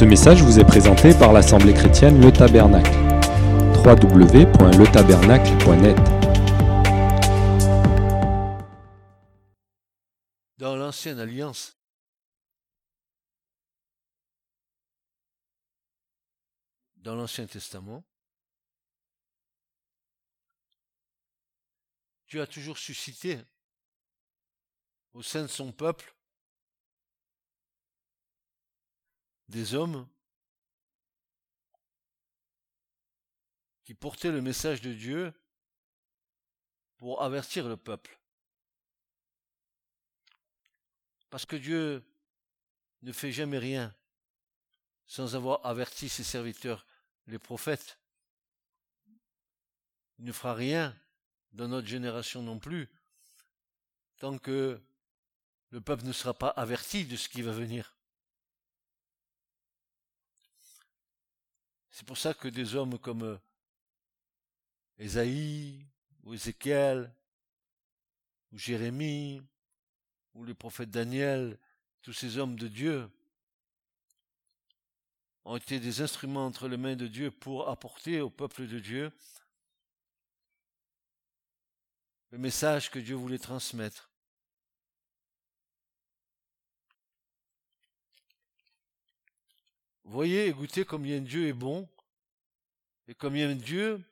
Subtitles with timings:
[0.00, 2.90] Ce message vous est présenté par l'Assemblée chrétienne Le Tabernacle.
[3.84, 5.98] www.letabernacle.net
[10.56, 11.76] Dans l'ancienne alliance,
[16.96, 18.02] dans l'Ancien Testament,
[22.28, 23.38] Dieu a toujours suscité
[25.12, 26.16] au sein de son peuple
[29.50, 30.08] des hommes
[33.84, 35.34] qui portaient le message de Dieu
[36.98, 38.18] pour avertir le peuple.
[41.30, 42.04] Parce que Dieu
[43.02, 43.94] ne fait jamais rien
[45.06, 46.86] sans avoir averti ses serviteurs,
[47.26, 47.98] les prophètes.
[50.20, 50.96] Il ne fera rien
[51.52, 52.88] dans notre génération non plus,
[54.18, 54.80] tant que
[55.70, 57.96] le peuple ne sera pas averti de ce qui va venir.
[62.00, 63.38] C'est pour ça que des hommes comme
[64.96, 65.86] Ésaïe,
[66.22, 67.14] ou Ézéchiel,
[68.50, 69.42] ou Jérémie,
[70.32, 71.58] ou le prophète Daniel,
[72.00, 73.06] tous ces hommes de Dieu,
[75.44, 79.12] ont été des instruments entre les mains de Dieu pour apporter au peuple de Dieu
[82.30, 84.09] le message que Dieu voulait transmettre.
[90.10, 91.88] Voyez et goûtez combien Dieu est bon
[93.06, 94.02] et combien Dieu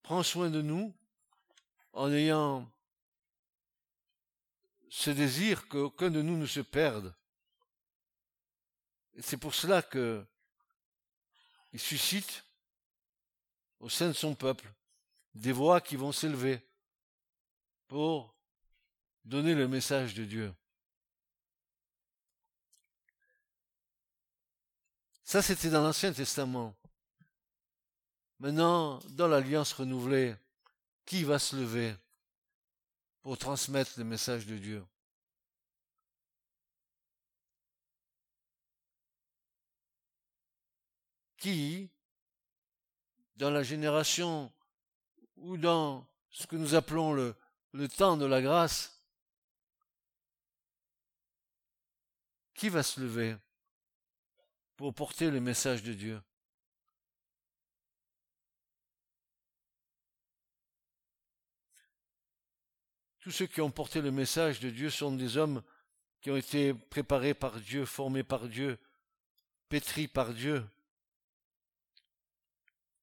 [0.00, 0.94] prend soin de nous
[1.92, 2.66] en ayant
[4.88, 7.14] ce désir qu'aucun de nous ne se perde.
[9.20, 10.24] C'est pour cela que
[11.74, 12.42] il suscite
[13.78, 14.72] au sein de son peuple
[15.34, 16.66] des voix qui vont s'élever
[17.88, 18.34] pour
[19.26, 20.54] donner le message de Dieu.
[25.26, 26.72] Ça, c'était dans l'Ancien Testament.
[28.38, 30.36] Maintenant, dans l'Alliance renouvelée,
[31.04, 31.96] qui va se lever
[33.22, 34.86] pour transmettre le message de Dieu?
[41.38, 41.90] Qui,
[43.34, 44.52] dans la génération
[45.34, 47.34] ou dans ce que nous appelons le,
[47.88, 49.02] temps de la grâce,
[52.54, 53.36] qui va se lever
[54.76, 56.20] pour porter le message de Dieu
[63.26, 65.60] Tous ceux qui ont porté le message de Dieu sont des hommes
[66.20, 68.78] qui ont été préparés par Dieu, formés par Dieu,
[69.68, 70.64] pétris par Dieu.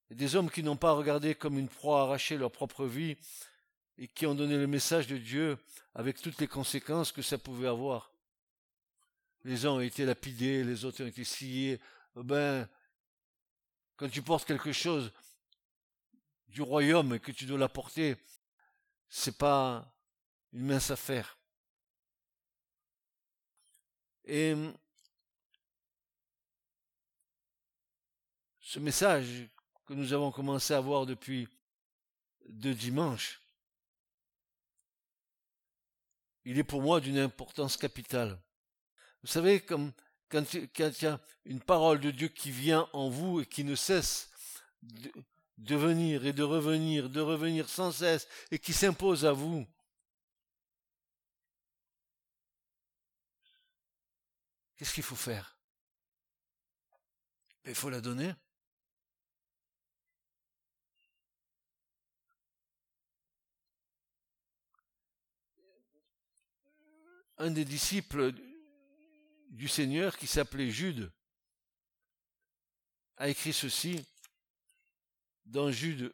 [0.09, 3.17] Des hommes qui n'ont pas regardé comme une proie arracher leur propre vie
[3.97, 5.57] et qui ont donné le message de Dieu
[5.94, 8.12] avec toutes les conséquences que ça pouvait avoir.
[9.44, 11.80] Les uns ont été lapidés, les autres ont été sciés.
[12.16, 12.68] Ben,
[13.98, 15.12] quand tu portes quelque chose
[16.48, 18.16] du royaume et que tu dois l'apporter,
[19.09, 19.94] c'est pas
[20.53, 21.38] une mince affaire.
[24.26, 24.56] Et
[28.59, 29.50] ce message
[29.86, 31.48] que nous avons commencé à voir depuis
[32.48, 33.42] deux dimanches,
[36.46, 38.42] il est pour moi d'une importance capitale.
[39.23, 39.91] Vous savez, comme
[40.29, 40.69] quand, il
[41.01, 44.29] y a une parole de Dieu qui vient en vous et qui ne cesse
[44.81, 45.11] de,
[45.57, 49.66] de venir et de revenir, de revenir sans cesse et qui s'impose à vous,
[54.84, 55.57] Qu'est-ce qu'il faut faire?
[57.63, 58.34] Il faut la donner.
[67.38, 68.34] Un des disciples
[69.53, 71.12] du Seigneur qui s'appelait Jude
[73.18, 74.03] a écrit ceci
[75.46, 76.14] dans Jude,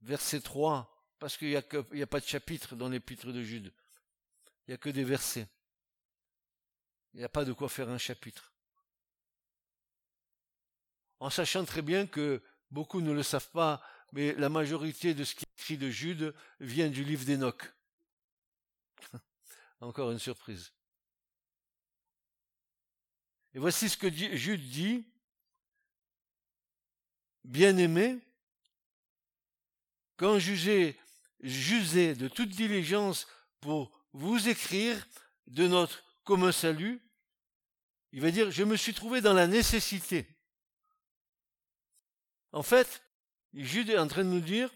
[0.00, 0.88] verset 3,
[1.18, 3.72] parce qu'il n'y a, a, pas de chapitre dans l'épître de Jude,
[4.66, 5.46] il n'y a que des versets.
[7.12, 8.54] Il n'y a pas de quoi faire un chapitre.
[11.20, 15.34] En sachant très bien que beaucoup ne le savent pas, mais la majorité de ce
[15.34, 17.74] qui est écrit de Jude vient du livre d'Enoch.
[19.80, 20.72] Encore une surprise.
[23.54, 25.04] Et voici ce que Jude dit.
[27.44, 28.20] Bien-aimé,
[30.16, 30.96] quand jugez,
[31.40, 33.26] jusez de toute diligence
[33.60, 35.08] pour vous écrire
[35.48, 37.02] de notre comme un salut,
[38.12, 40.28] il va dire, je me suis trouvé dans la nécessité.
[42.52, 43.02] En fait,
[43.54, 44.72] Jude est en train de nous dire,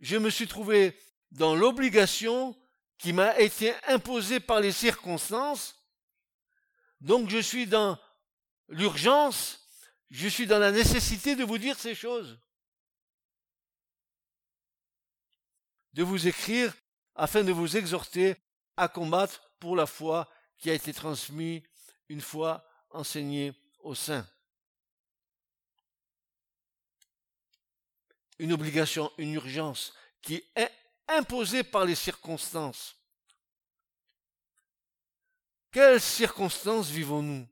[0.00, 0.98] je me suis trouvé
[1.30, 2.54] dans l'obligation
[2.98, 5.81] qui m'a été imposée par les circonstances,
[7.02, 7.98] donc je suis dans
[8.68, 9.66] l'urgence,
[10.10, 12.38] je suis dans la nécessité de vous dire ces choses.
[15.94, 16.72] De vous écrire
[17.16, 18.36] afin de vous exhorter
[18.76, 21.62] à combattre pour la foi qui a été transmise
[22.08, 24.24] une fois enseignée au sein.
[28.38, 30.70] Une obligation, une urgence qui est
[31.08, 33.01] imposée par les circonstances.
[35.72, 37.48] Quelles circonstances vivons-nous?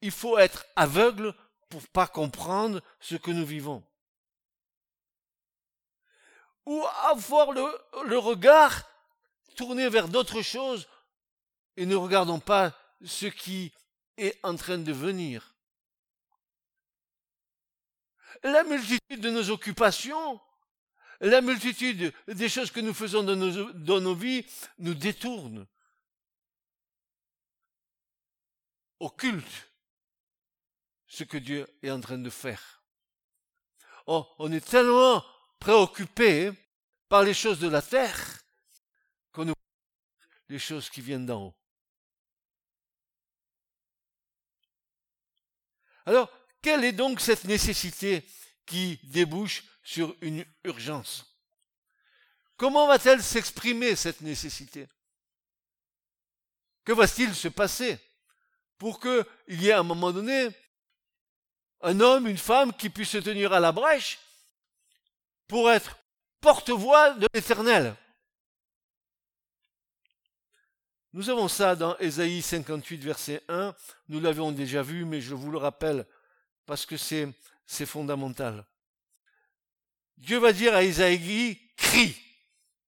[0.00, 1.34] Il faut être aveugle
[1.70, 3.82] pour pas comprendre ce que nous vivons.
[6.66, 7.64] Ou avoir le,
[8.06, 8.82] le regard
[9.56, 10.88] tourné vers d'autres choses
[11.76, 13.72] et ne regardons pas ce qui
[14.16, 15.54] est en train de venir.
[18.42, 20.40] La multitude de nos occupations,
[21.20, 24.46] la multitude des choses que nous faisons dans nos, vies
[24.78, 25.66] nous détournent,
[29.00, 29.72] occultent
[31.06, 32.82] ce que Dieu est en train de faire.
[34.06, 35.24] Oh, on est tellement
[35.58, 36.52] préoccupé
[37.08, 38.42] par les choses de la terre
[39.32, 39.54] qu'on oublie
[40.48, 41.54] les choses qui viennent d'en haut.
[46.06, 46.30] Alors,
[46.60, 48.26] quelle est donc cette nécessité
[48.66, 51.34] qui débouche sur une urgence
[52.56, 54.88] Comment va-t-elle s'exprimer, cette nécessité?
[56.84, 57.98] Que va-t-il se passer
[58.78, 60.48] pour qu'il y ait à un moment donné
[61.80, 64.18] un homme, une femme qui puisse se tenir à la brèche
[65.48, 65.98] pour être
[66.40, 67.96] porte-voix de l'éternel?
[71.12, 73.74] Nous avons ça dans Ésaïe 58, verset 1.
[74.08, 76.06] Nous l'avions déjà vu, mais je vous le rappelle
[76.66, 77.28] parce que c'est,
[77.66, 78.64] c'est fondamental.
[80.18, 82.16] Dieu va dire à Ésaïe, crie,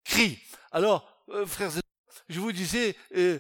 [0.05, 0.39] crie.
[0.73, 1.81] Alors, euh, frères et
[2.29, 3.39] je vous disais euh,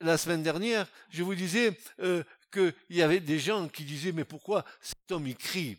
[0.00, 4.24] la, semaine dernière, je vous disais euh, qu'il y avait des gens qui disaient mais
[4.24, 5.76] pourquoi cet homme il crie?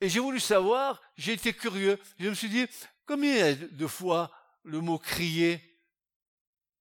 [0.00, 2.66] Et j'ai voulu savoir, j'ai été curieux, je me suis dit
[3.06, 4.30] combien de fois
[4.64, 5.62] le mot crier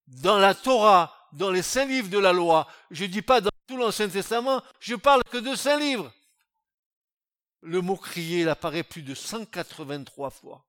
[0.07, 3.49] dans la Torah, dans les cinq livres de la loi, je ne dis pas dans
[3.67, 6.11] tout l'Ancien Testament, je parle que de cinq livres.
[7.65, 10.65] Le mot crier, il apparaît plus de 183 fois.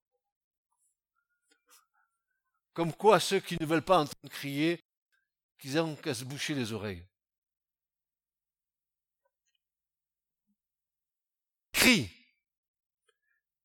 [2.73, 4.81] Comme quoi ceux qui ne veulent pas entendre crier,
[5.59, 7.05] qu'ils ont qu'à se boucher les oreilles.
[11.73, 12.09] Crie.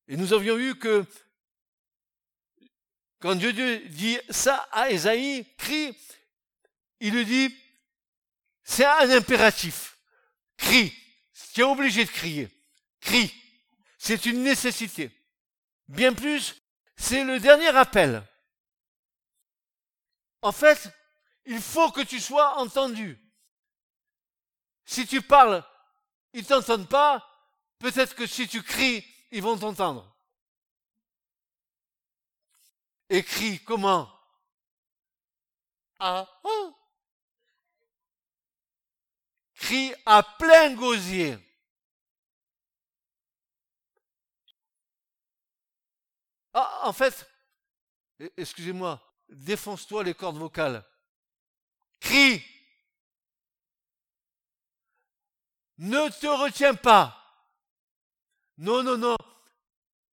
[0.08, 1.06] Et nous avions vu que
[3.20, 3.54] quand Dieu,
[3.90, 5.96] dit ça à Esaïe, crie,
[7.00, 7.56] il lui dit,
[8.64, 10.00] c'est un impératif.
[10.58, 10.94] Crie.
[11.54, 12.59] Tu es obligé de crier.
[13.02, 13.34] Crie.
[13.98, 15.12] C'est une nécessité.
[15.88, 16.62] Bien plus,
[16.96, 18.24] c'est le dernier appel.
[20.42, 20.90] En fait,
[21.46, 23.20] il faut que tu sois entendu.
[24.86, 25.64] Si tu parles,
[26.34, 27.26] ils t'entendent pas,
[27.80, 30.16] peut-être que si tu cries, ils vont t'entendre.
[33.10, 34.10] Écrit comment?
[36.00, 36.70] Ah, ah.
[39.56, 41.38] Crie à plein gosier.
[46.62, 47.26] Ah, en fait,
[48.36, 50.84] excusez-moi, défonce-toi les cordes vocales.
[52.02, 52.44] Crie.
[55.78, 57.16] Ne te retiens pas.
[58.58, 59.16] Non, non, non.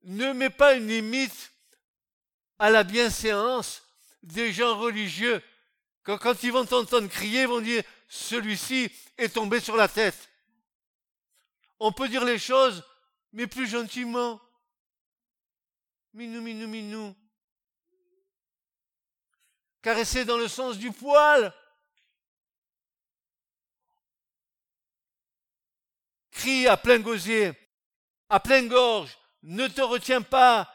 [0.03, 1.51] Ne mets pas une limite
[2.61, 3.83] à la bienséance
[4.23, 5.43] des gens religieux.
[6.05, 10.31] Quand, quand ils vont t'entendre crier, ils vont dire, celui-ci est tombé sur la tête.
[11.81, 12.85] On peut dire les choses,
[13.33, 14.41] mais plus gentiment.
[16.17, 17.15] Minou, minou, minou.
[19.83, 21.53] Caresser dans le sens du poil.
[26.31, 27.53] Crie à plein gosier,
[28.31, 30.73] à pleine gorge, ne te retiens pas,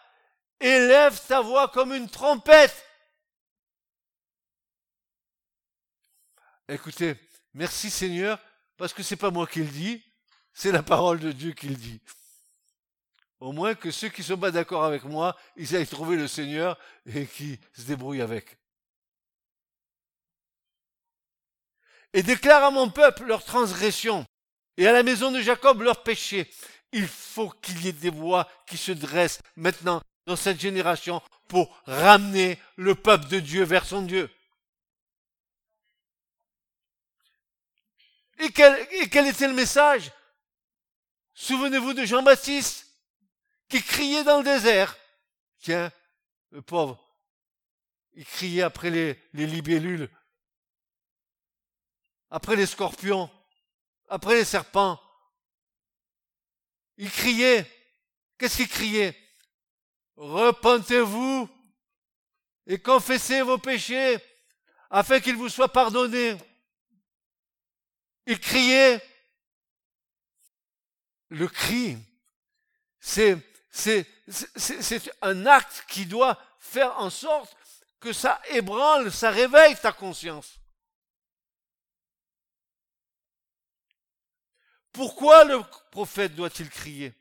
[0.60, 2.86] élève ta voix comme une trompette.
[6.68, 7.16] Écoutez,
[7.56, 8.40] merci Seigneur,
[8.78, 10.04] parce que c'est pas moi qui le dis,
[10.54, 12.00] c'est la parole de Dieu qui le dit.
[13.42, 16.78] Au moins que ceux qui sont pas d'accord avec moi, ils aillent trouver le Seigneur
[17.08, 18.60] et qui se débrouillent avec.
[22.14, 24.28] Et déclare à mon peuple leur transgression
[24.78, 26.54] et à la maison de Jacob leur péché.
[26.92, 31.82] Il faut qu'il y ait des voix qui se dressent maintenant dans cette génération pour
[31.86, 34.30] ramener le peuple de Dieu vers son Dieu.
[38.38, 40.12] Et quel, et quel était le message?
[41.34, 42.91] Souvenez-vous de Jean-Baptiste?
[43.72, 44.96] Qui criait dans le désert.
[45.60, 45.92] Tiens,
[46.52, 47.04] le pauvre,
[48.14, 50.10] il criait après les, les libellules
[52.32, 53.30] après les scorpions,
[54.08, 55.00] après les serpents.
[56.98, 57.70] Il criait.
[58.38, 59.16] Qu'est-ce qu'il criait?
[60.16, 61.50] Repentez-vous
[62.66, 64.18] et confessez vos péchés
[64.90, 66.38] afin qu'ils vous soient pardonnés.
[68.26, 69.02] Il criait.
[71.30, 71.98] Le cri,
[73.00, 73.38] c'est,
[73.72, 74.06] c'est,
[75.22, 77.56] un acte qui doit faire en sorte
[78.00, 80.60] que ça ébranle, ça réveille ta conscience.
[84.92, 87.14] Pourquoi le prophète doit-il crier?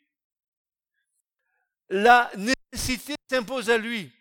[1.89, 4.13] La nécessité s'impose à lui.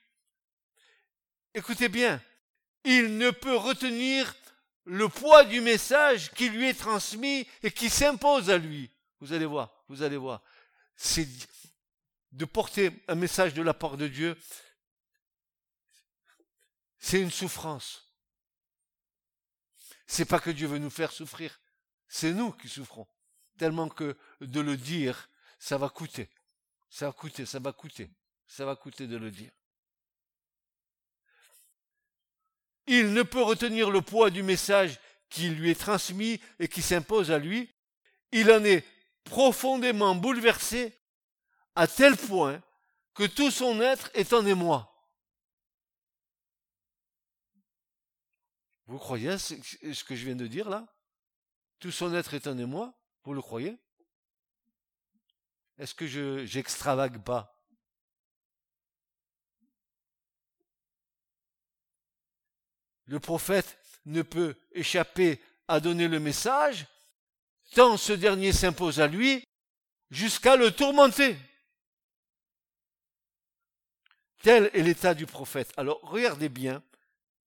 [1.55, 2.21] Écoutez bien,
[2.83, 4.35] il ne peut retenir
[4.85, 8.91] le poids du message qui lui est transmis et qui s'impose à lui.
[9.19, 10.41] Vous allez voir, vous allez voir.
[12.31, 14.37] De porter un message de la part de Dieu,
[16.99, 18.13] c'est une souffrance.
[20.05, 21.59] C'est pas que Dieu veut nous faire souffrir,
[22.07, 23.07] c'est nous qui souffrons.
[23.57, 26.29] Tellement que de le dire, ça va coûter.
[26.89, 28.09] Ça va coûter, ça va coûter.
[28.47, 29.51] Ça va coûter de le dire.
[32.87, 37.29] Il ne peut retenir le poids du message qui lui est transmis et qui s'impose
[37.29, 37.71] à lui.
[38.31, 38.83] Il en est
[39.23, 40.98] profondément bouleversé
[41.79, 42.61] à tel point
[43.13, 44.93] que tout son être est en émoi.
[48.87, 50.85] Vous croyez ce que je viens de dire là?
[51.79, 52.93] Tout son être est en émoi
[53.23, 53.77] Vous le croyez?
[55.77, 57.55] Est-ce que je j'extravague pas?
[63.05, 66.87] Le prophète ne peut échapper à donner le message,
[67.71, 69.45] tant ce dernier s'impose à lui,
[70.11, 71.37] jusqu'à le tourmenter.
[74.41, 75.71] Tel est l'état du prophète.
[75.77, 76.83] Alors regardez bien,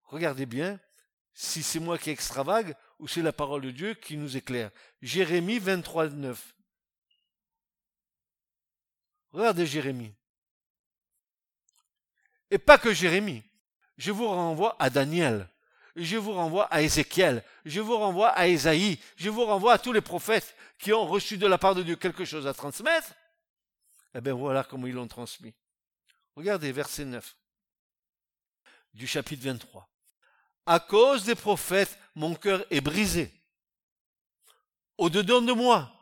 [0.04, 0.78] regardez bien
[1.34, 4.70] si c'est moi qui extravague ou c'est la parole de Dieu qui nous éclaire.
[5.00, 6.54] Jérémie 23, 9.
[9.32, 10.12] Regardez Jérémie.
[12.50, 13.44] Et pas que Jérémie
[14.00, 15.46] je vous renvoie à Daniel,
[15.94, 19.92] je vous renvoie à Ézéchiel, je vous renvoie à Ésaïe, je vous renvoie à tous
[19.92, 23.12] les prophètes qui ont reçu de la part de Dieu quelque chose à transmettre.
[24.14, 25.52] Eh bien voilà comment ils l'ont transmis.
[26.40, 27.36] Regardez verset 9
[28.94, 29.86] du chapitre 23.
[30.64, 33.30] À cause des prophètes, mon cœur est brisé.
[34.96, 35.92] Au-dedans de moi,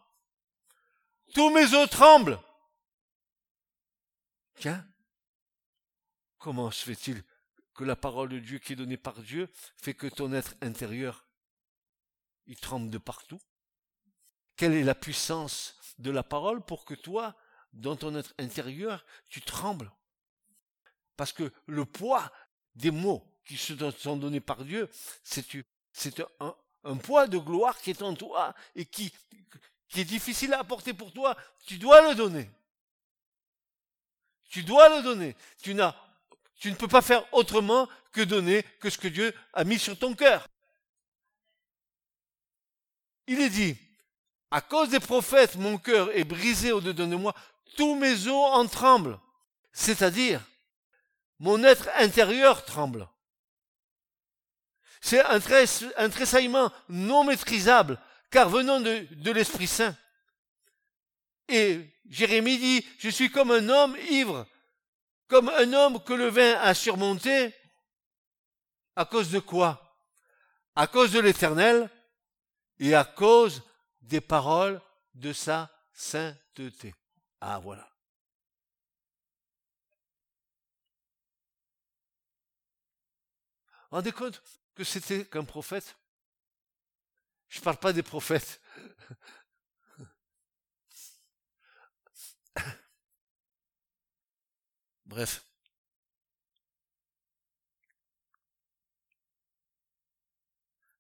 [1.35, 2.39] tous mes os tremblent.
[4.55, 4.87] Tiens,
[6.39, 7.25] comment se fait-il
[7.75, 11.27] que la parole de Dieu qui est donnée par Dieu fait que ton être intérieur,
[12.47, 13.41] il tremble de partout?
[14.55, 17.35] Quelle est la puissance de la parole pour que toi,
[17.73, 19.91] dans ton être intérieur, tu trembles?
[21.19, 22.31] Parce que le poids
[22.77, 24.89] des mots qui sont donnés par Dieu,
[25.25, 29.13] c'est un, poids de gloire qui est en toi et qui,
[29.89, 31.37] qui est difficile à apporter pour toi.
[31.67, 32.49] Tu dois le donner.
[34.49, 35.35] Tu dois le donner.
[35.61, 35.95] Tu n'as
[36.61, 39.99] tu ne peux pas faire autrement que donner que ce que Dieu a mis sur
[39.99, 40.47] ton cœur.
[43.27, 43.77] Il est dit,
[44.53, 47.35] à cause des prophètes, mon cœur est brisé au-dedans de moi,
[47.77, 49.19] tous mes os en tremblent.
[49.73, 50.43] C'est-à-dire,
[51.39, 53.09] mon être intérieur tremble.
[55.01, 59.97] C'est un, tressaillement non maîtrisable, car venant de, l'Esprit Saint.
[61.49, 64.47] Et Jérémie dit, je suis comme un homme ivre
[65.29, 67.55] comme un homme que le vin a surmonté,
[68.97, 69.97] à cause de quoi?
[70.75, 71.89] À cause de l'Éternel
[72.79, 73.63] et à cause
[74.01, 74.81] des paroles
[75.15, 76.95] de sa sainteté.
[77.41, 77.89] Ah voilà.
[83.91, 84.43] Rendez compte
[84.75, 85.97] que c'était qu'un prophète?
[87.49, 88.61] Je ne parle pas des prophètes.
[95.07, 95.45] Bref.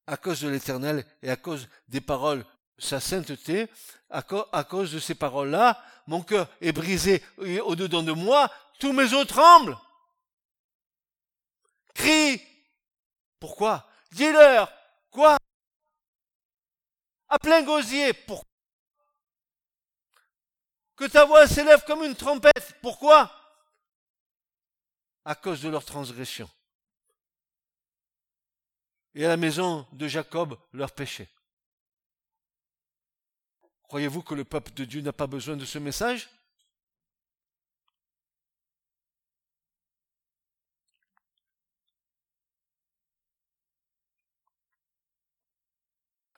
[0.06, 2.46] À cause de l'éternel et à cause des paroles,
[2.78, 3.68] sa sainteté,
[4.08, 9.26] à, cause de ces paroles-là, mon cœur est brisé au-dedans de moi, tous mes os
[9.26, 9.76] tremblent.
[11.92, 12.47] Crie.
[13.40, 13.88] Pourquoi?
[14.12, 14.72] Dis-leur.
[15.10, 15.36] Quoi?
[17.28, 18.12] À plein gosier.
[18.12, 18.48] Pourquoi
[20.96, 22.74] Que ta voix s'élève comme une trompette.
[22.82, 23.32] Pourquoi?
[25.24, 26.48] À cause de leur transgression.
[29.14, 31.28] Et à la maison de Jacob, leur péché.
[33.82, 36.28] Croyez-vous que le peuple de Dieu n'a pas besoin de ce message?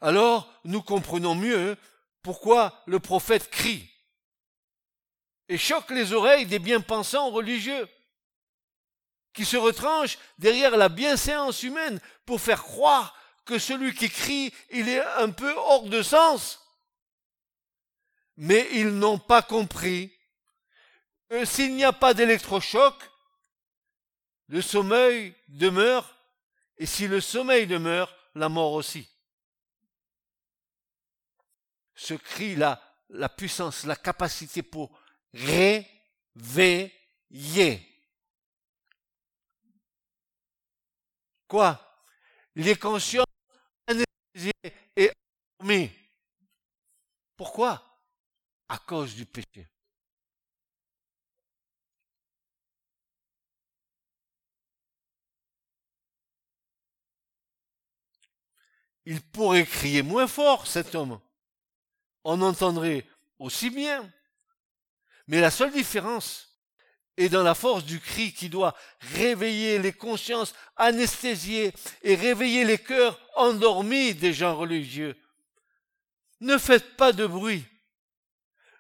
[0.01, 1.77] Alors nous comprenons mieux
[2.23, 3.91] pourquoi le prophète crie
[5.49, 7.89] et choque les oreilles des bien-pensants religieux
[9.33, 14.89] qui se retranchent derrière la bienséance humaine pour faire croire que celui qui crie, il
[14.89, 16.61] est un peu hors de sens.
[18.37, 20.13] Mais ils n'ont pas compris.
[21.29, 22.95] que S'il n'y a pas d'électrochoc,
[24.47, 26.17] le sommeil demeure,
[26.77, 29.09] et si le sommeil demeure, la mort aussi.
[32.01, 34.99] Ce cri-là, la puissance, la capacité pour
[35.35, 36.95] réveiller.
[41.47, 41.79] Quoi?
[42.55, 43.27] Les consciences
[43.87, 44.53] anesthésiées
[44.97, 45.13] et
[45.59, 45.91] endormies.
[47.37, 48.03] Pourquoi?
[48.67, 49.69] À cause du péché.
[59.05, 61.21] Il pourrait crier moins fort, cet homme.
[62.25, 63.07] On entendrait
[63.39, 64.11] aussi bien.
[65.27, 66.49] Mais la seule différence
[67.17, 71.73] est dans la force du cri qui doit réveiller les consciences anesthésiées
[72.03, 75.17] et réveiller les cœurs endormis des gens religieux.
[76.41, 77.65] Ne faites pas de bruit.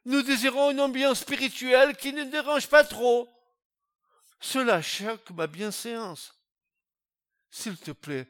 [0.06, 3.28] Nous désirons une ambiance spirituelle qui ne dérange pas trop.
[4.40, 6.35] Cela choque ma bienséance.
[7.50, 8.26] S'il te plaît,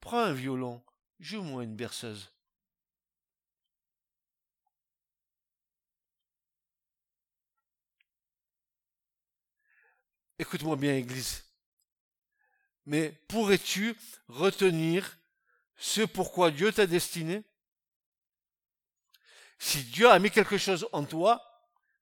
[0.00, 0.82] prends un violon
[1.20, 2.30] Joue-moi une berceuse.
[10.38, 11.44] Écoute-moi bien, Église.
[12.86, 13.96] Mais pourrais-tu
[14.28, 15.18] retenir
[15.76, 17.44] ce pourquoi Dieu t'a destiné?
[19.58, 21.44] Si Dieu a mis quelque chose en toi,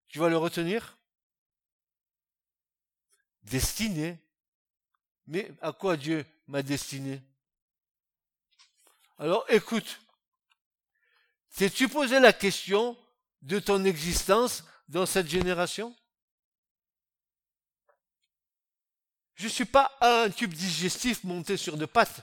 [0.09, 0.99] tu vas le retenir?
[3.43, 4.19] Destiné.
[5.27, 7.23] Mais à quoi Dieu m'a destiné?
[9.19, 10.01] Alors écoute,
[11.57, 12.97] t'es-tu posé la question
[13.43, 15.97] de ton existence dans cette génération?
[19.37, 22.23] Je ne suis pas un tube digestif monté sur deux pattes.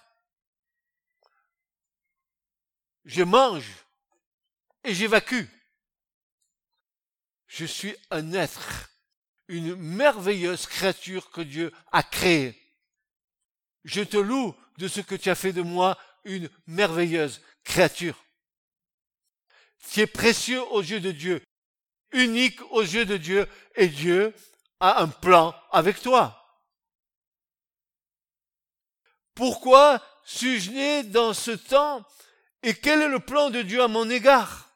[3.05, 3.71] Je mange
[4.83, 5.45] et j'évacue.
[7.47, 8.89] Je suis un être,
[9.47, 12.59] une merveilleuse créature que Dieu a créée.
[13.83, 18.17] Je te loue de ce que tu as fait de moi une merveilleuse créature.
[19.91, 21.43] Tu es précieux aux yeux de Dieu,
[22.11, 24.33] unique aux yeux de Dieu, et Dieu
[24.79, 26.42] a un plan avec toi.
[29.35, 32.05] Pourquoi suis-je né dans ce temps
[32.61, 34.69] et quel est le plan de Dieu à mon égard?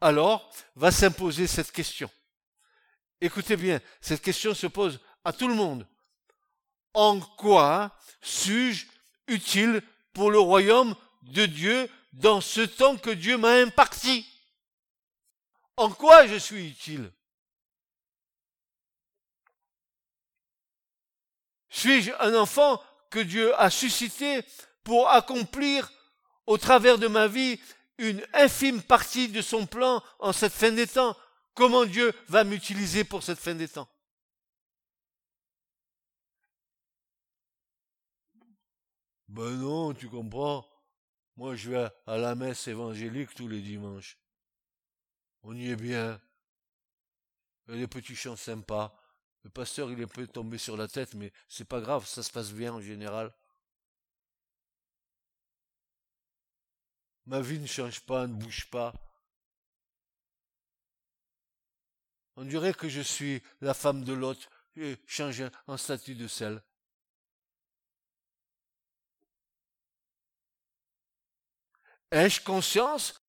[0.00, 2.10] Alors va s'imposer cette question.
[3.20, 5.86] Écoutez bien, cette question se pose à tout le monde.
[6.94, 8.86] En quoi suis-je
[9.26, 14.26] utile pour le royaume de Dieu dans ce temps que Dieu m'a imparti?
[15.76, 17.12] En quoi je suis utile?
[21.70, 24.44] Suis-je un enfant que Dieu a suscité
[24.84, 25.90] pour accomplir
[26.46, 27.60] au travers de ma vie
[27.98, 31.16] une infime partie de son plan en cette fin des temps?
[31.54, 33.88] Comment Dieu va m'utiliser pour cette fin des temps?
[39.28, 40.66] Ben non, tu comprends.
[41.36, 44.18] Moi, je vais à la messe évangélique tous les dimanches.
[45.42, 46.20] On y est bien.
[47.68, 48.99] Il y a des petits chants sympas.
[49.44, 52.30] Le pasteur, il est peu tombé sur la tête, mais c'est pas grave, ça se
[52.30, 53.32] passe bien en général.
[57.26, 58.92] Ma vie ne change pas, ne bouge pas.
[62.36, 64.48] On dirait que je suis la femme de l'autre,
[65.06, 66.62] changé en statut de sel.
[72.10, 73.22] Ai-je conscience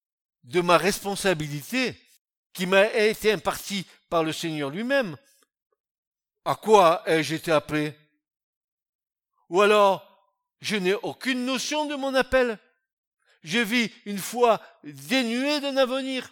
[0.43, 1.95] de ma responsabilité
[2.53, 5.15] qui m'a été impartie par le Seigneur lui-même?
[6.43, 7.95] À quoi ai-je été appelé?
[9.49, 10.07] Ou alors,
[10.61, 12.57] je n'ai aucune notion de mon appel.
[13.43, 16.31] Je vis une foi dénuée d'un avenir.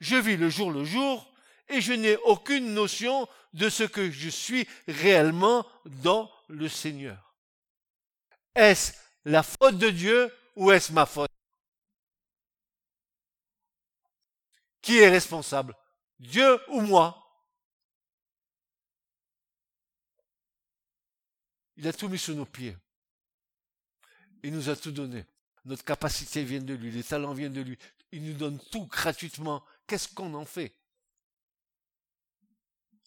[0.00, 1.32] Je vis le jour le jour
[1.68, 7.34] et je n'ai aucune notion de ce que je suis réellement dans le Seigneur.
[8.54, 8.92] Est-ce
[9.24, 11.30] la faute de Dieu ou est-ce ma faute?
[14.82, 15.74] Qui est responsable?
[16.18, 17.27] Dieu ou moi?
[21.78, 22.76] Il a tout mis sous nos pieds.
[24.42, 25.24] Il nous a tout donné.
[25.64, 27.78] Notre capacité vient de lui, les talents viennent de lui.
[28.12, 29.64] Il nous donne tout gratuitement.
[29.86, 30.74] Qu'est-ce qu'on en fait?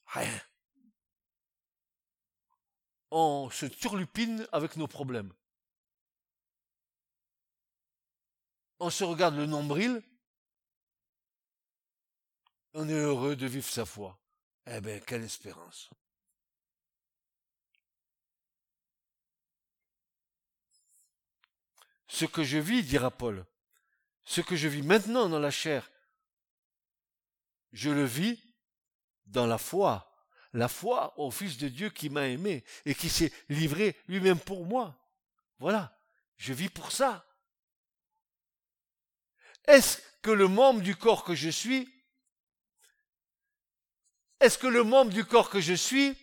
[0.07, 0.41] Rien.
[3.11, 5.31] On se turlupine avec nos problèmes.
[8.81, 10.01] on se regarde le nombril,
[12.73, 14.19] on est heureux de vivre sa foi.
[14.65, 15.91] Eh bien, quelle espérance.
[22.11, 23.45] Ce que je vis, dira Paul,
[24.25, 25.89] ce que je vis maintenant dans la chair,
[27.71, 28.37] je le vis
[29.27, 30.13] dans la foi.
[30.51, 34.65] La foi au Fils de Dieu qui m'a aimé et qui s'est livré lui-même pour
[34.65, 35.01] moi.
[35.57, 35.97] Voilà,
[36.35, 37.25] je vis pour ça.
[39.63, 41.89] Est-ce que le membre du corps que je suis,
[44.41, 46.17] est-ce que le membre du corps que je suis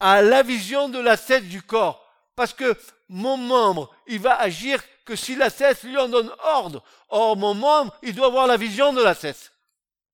[0.00, 2.07] a la vision de la tête du corps?
[2.38, 6.84] Parce que mon membre, il va agir que si la tête lui en donne ordre.
[7.08, 9.52] Or, mon membre, il doit avoir la vision de la tête.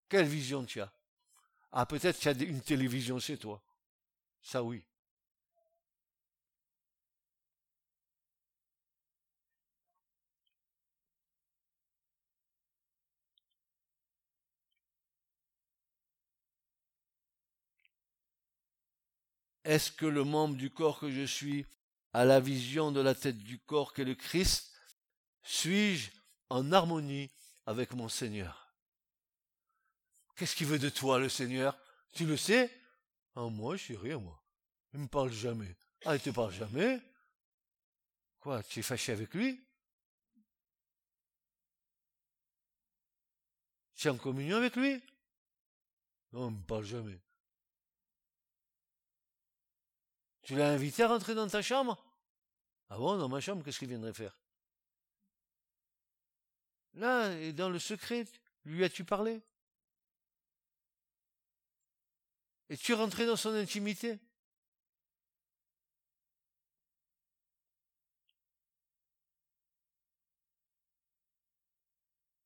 [0.08, 0.90] Quelle vision tu as?
[1.70, 3.60] Ah, peut-être tu as une télévision chez toi.
[4.40, 4.82] Ça oui.
[19.62, 21.66] Est-ce que le membre du corps que je suis
[22.14, 24.72] a la vision de la tête du corps qu'est le Christ
[25.42, 26.10] Suis-je
[26.48, 27.30] en harmonie
[27.66, 28.72] avec mon Seigneur?
[30.36, 31.76] Qu'est-ce qu'il veut de toi, le Seigneur?
[32.12, 32.70] Tu le sais?
[33.34, 34.40] Ah, moi, je sais rien, moi.
[34.92, 35.76] Il me parle jamais.
[36.04, 37.00] Ah, il te parle jamais?
[38.38, 39.60] Quoi, tu es fâché avec lui?
[43.96, 45.02] Tu es en communion avec lui?
[46.32, 47.20] Non, il me parle jamais.
[50.44, 52.04] Tu l'as invité à rentrer dans ta chambre?
[52.90, 54.38] Ah bon, dans ma chambre, qu'est-ce qu'il viendrait faire?
[56.94, 58.26] Là, et dans le secret,
[58.64, 59.42] lui as-tu parlé?
[62.68, 64.18] Et tu es rentré dans son intimité?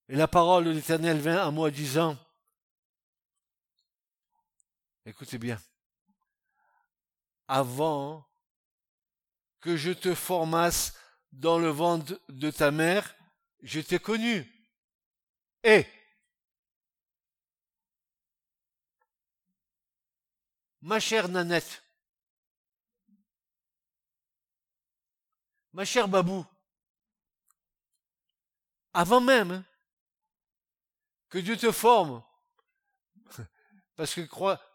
[0.09, 2.17] Et la parole de l'Éternel vint à moi disant,
[5.05, 5.61] écoutez bien,
[7.49, 8.29] avant
[9.61, 10.95] que je te formasse
[11.33, 13.17] dans le ventre de ta mère,
[13.63, 14.47] je t'ai connu.
[15.65, 15.87] Et
[20.81, 21.83] ma chère Nanette,
[25.73, 26.47] ma chère Babou,
[28.93, 29.65] avant même
[31.29, 32.23] que Dieu te forme,
[33.97, 34.23] parce que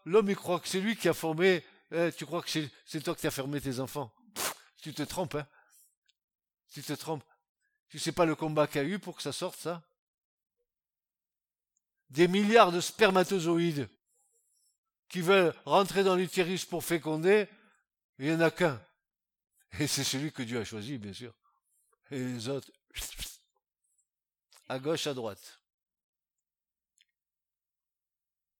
[0.04, 2.50] l'homme croit que c'est lui qui a formé eh, tu crois que
[2.86, 4.12] c'est toi qui as fermé tes enfants?
[4.78, 5.46] Tu te trompes, hein
[6.72, 7.24] Tu te trompes.
[7.88, 9.82] Tu sais pas le combat qu'il y a eu pour que ça sorte, ça?
[12.10, 13.88] Des milliards de spermatozoïdes
[15.08, 17.48] qui veulent rentrer dans l'utérus pour féconder,
[18.18, 18.80] il n'y en a qu'un.
[19.78, 21.34] Et c'est celui que Dieu a choisi, bien sûr.
[22.10, 22.70] Et les autres,
[24.68, 25.60] à gauche, à droite.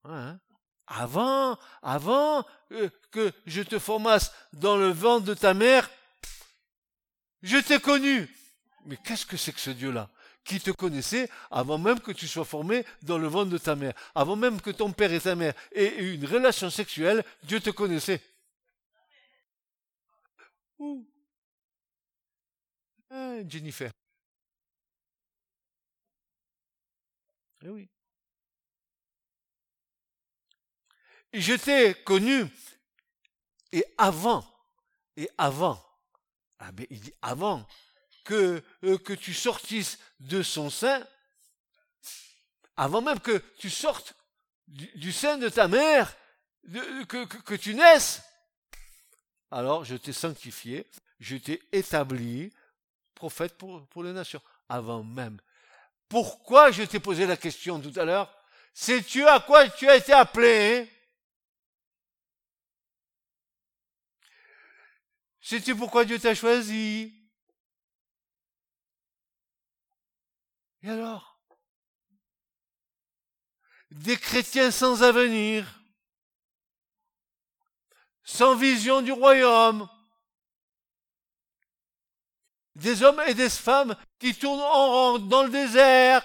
[0.04, 0.38] hein
[0.86, 5.90] avant, avant euh, que je te formasse dans le ventre de ta mère,
[7.42, 8.28] je t'ai connu.
[8.86, 10.10] Mais qu'est-ce que c'est que ce Dieu-là
[10.44, 13.94] qui te connaissait avant même que tu sois formé dans le ventre de ta mère,
[14.14, 17.70] avant même que ton père et ta mère aient eu une relation sexuelle, Dieu te
[17.70, 18.20] connaissait.
[23.10, 23.90] Ah, Jennifer.
[27.62, 27.88] Eh oui.
[31.34, 32.46] Je t'ai connu.
[33.72, 34.46] Et avant,
[35.16, 35.84] et avant,
[36.60, 37.66] ah il dit avant
[38.24, 41.04] que, euh, que tu sortisses de son sein,
[42.76, 44.14] avant même que tu sortes
[44.68, 46.16] du, sein de ta mère,
[47.08, 48.22] que, que, tu naisses,
[49.50, 50.86] alors je t'ai sanctifié,
[51.20, 52.52] je t'ai établi
[53.14, 55.40] prophète pour, pour les nations, avant même.
[56.08, 58.32] Pourquoi je t'ai posé la question tout à l'heure?
[58.72, 60.90] Sais-tu à quoi tu as été appelé?
[65.44, 67.14] Sais-tu pourquoi Dieu t'a choisi?
[70.80, 71.38] Et alors?
[73.90, 75.82] Des chrétiens sans avenir,
[78.22, 79.86] sans vision du royaume,
[82.74, 86.24] des hommes et des femmes qui tournent en rang dans le désert,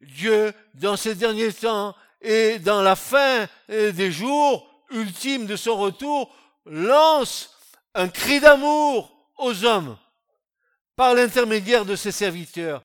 [0.00, 5.76] Dieu, dans ces derniers temps et dans la fin euh, des jours ultimes de son
[5.76, 6.34] retour,
[6.66, 7.56] lance
[7.94, 9.98] un cri d'amour aux hommes
[10.96, 12.82] par l'intermédiaire de ses serviteurs.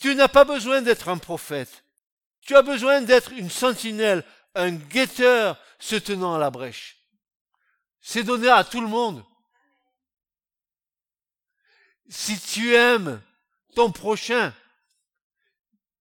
[0.00, 1.84] Tu n'as pas besoin d'être un prophète.
[2.40, 6.98] Tu as besoin d'être une sentinelle, un guetteur se tenant à la brèche.
[8.00, 9.24] C'est donné à tout le monde.
[12.08, 13.22] Si tu aimes
[13.74, 14.52] ton prochain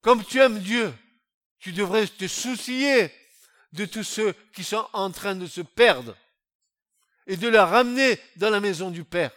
[0.01, 0.93] comme tu aimes Dieu,
[1.59, 3.11] tu devrais te soucier
[3.71, 6.17] de tous ceux qui sont en train de se perdre
[7.27, 9.31] et de les ramener dans la maison du Père.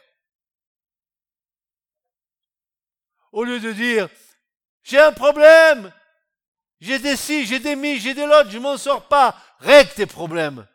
[3.30, 4.08] Au lieu de dire,
[4.82, 5.92] j'ai un problème,
[6.80, 10.06] j'ai des ci, j'ai des mi, j'ai des l'autre, je m'en sors pas, règle tes
[10.06, 10.66] problèmes.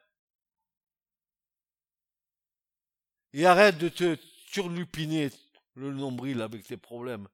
[3.34, 4.15] Et arrête de te
[4.52, 5.30] turlupiner
[5.75, 7.28] le nombril avec tes problèmes,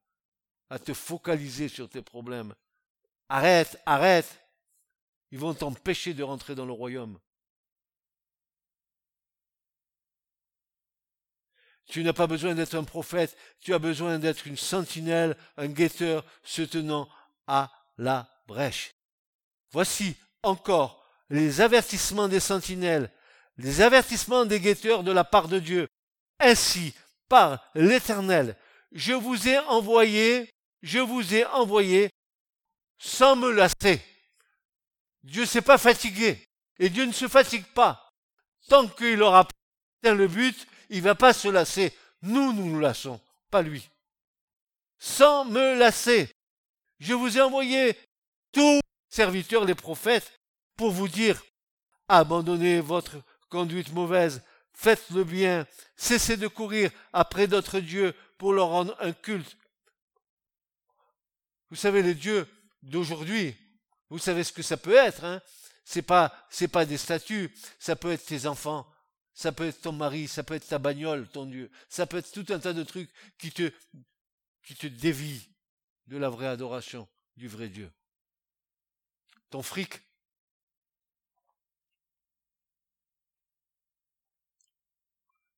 [0.69, 2.53] à te focaliser sur tes problèmes.
[3.29, 4.39] Arrête, arrête.
[5.31, 7.19] Ils vont t'empêcher de rentrer dans le royaume.
[11.87, 16.25] Tu n'as pas besoin d'être un prophète, tu as besoin d'être une sentinelle, un guetteur
[16.43, 17.07] se tenant
[17.45, 18.95] à la brèche.
[19.71, 23.11] Voici encore les avertissements des sentinelles,
[23.57, 25.87] les avertissements des guetteurs de la part de Dieu.
[26.39, 26.95] Ainsi,
[27.29, 28.57] par l'Éternel,
[28.91, 30.49] je vous ai envoyé,
[30.85, 32.11] je vous ai envoyé
[32.99, 33.99] sans me lasser.
[35.23, 36.39] Dieu s'est pas fatigué.
[36.77, 38.07] Et Dieu ne se fatigue pas.
[38.69, 39.47] Tant qu'il aura
[40.03, 40.55] atteint le but,
[40.91, 41.91] il va pas se lasser.
[42.21, 43.19] Nous, nous nous lassons,
[43.49, 43.89] pas lui.
[44.99, 46.29] Sans me lasser.
[46.99, 47.97] Je vous ai envoyé
[48.51, 50.39] tous serviteurs, les prophètes,
[50.77, 51.41] pour vous dire,
[52.07, 53.15] abandonnez votre
[53.49, 54.43] conduite mauvaise,
[54.73, 59.57] faites le bien, cessez de courir après d'autres dieux pour leur rendre un culte.
[61.69, 62.47] Vous savez, les dieux
[62.83, 63.55] d'aujourd'hui,
[64.09, 65.41] vous savez ce que ça peut être, hein.
[65.87, 68.91] C'est pas, c'est pas des statues, ça peut être tes enfants,
[69.35, 72.31] ça peut être ton mari, ça peut être ta bagnole, ton Dieu, ça peut être
[72.31, 73.71] tout un tas de trucs qui te,
[74.63, 75.47] qui dévient
[76.07, 77.91] de la vraie adoration du vrai Dieu.
[79.51, 80.01] Ton fric,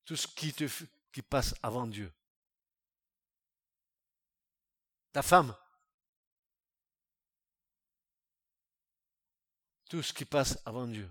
[0.04, 2.12] tout ce qui passe avant Dieu.
[5.13, 5.56] Ta femme,
[9.88, 11.10] tout ce qui passe avant Dieu.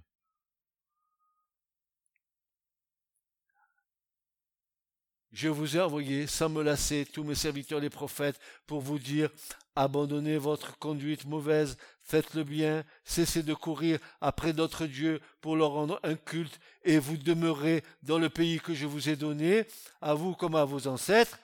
[5.33, 9.29] Je vous ai envoyé, sans me lasser, tous mes serviteurs les prophètes, pour vous dire,
[9.75, 15.73] abandonnez votre conduite mauvaise, faites le bien, cessez de courir après d'autres dieux pour leur
[15.73, 19.67] rendre un culte, et vous demeurez dans le pays que je vous ai donné,
[20.01, 21.39] à vous comme à vos ancêtres.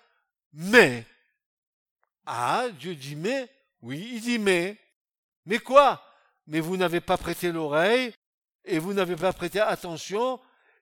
[0.54, 1.04] Mais,
[2.24, 3.50] ah, Dieu dit mais,
[3.82, 4.78] oui, il dit mais,
[5.44, 6.02] mais quoi?
[6.46, 8.14] Mais vous n'avez pas prêté l'oreille,
[8.64, 10.40] et vous n'avez pas prêté attention,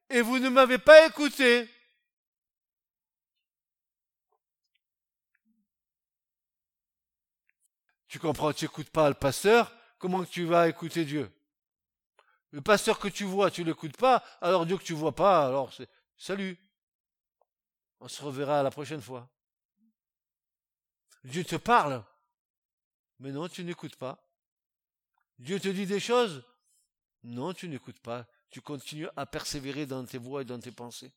[0.08, 1.68] et vous ne m'avez pas écouté.
[8.08, 11.32] Tu comprends, tu n'écoutes pas le pasteur, comment tu vas écouter Dieu?
[12.50, 15.72] Le pasteur que tu vois, tu l'écoutes pas, alors Dieu que tu vois pas, alors
[15.72, 16.58] c'est salut.
[18.00, 19.28] On se reverra la prochaine fois.
[21.22, 22.02] Dieu te parle,
[23.20, 24.18] mais non, tu n'écoutes pas.
[25.40, 26.44] Dieu te dit des choses,
[27.22, 28.26] non, tu n'écoutes pas.
[28.50, 31.12] Tu continues à persévérer dans tes voies et dans tes pensées.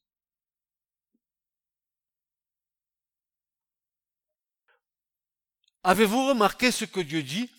[5.83, 7.51] Avez-vous remarqué ce que Dieu dit?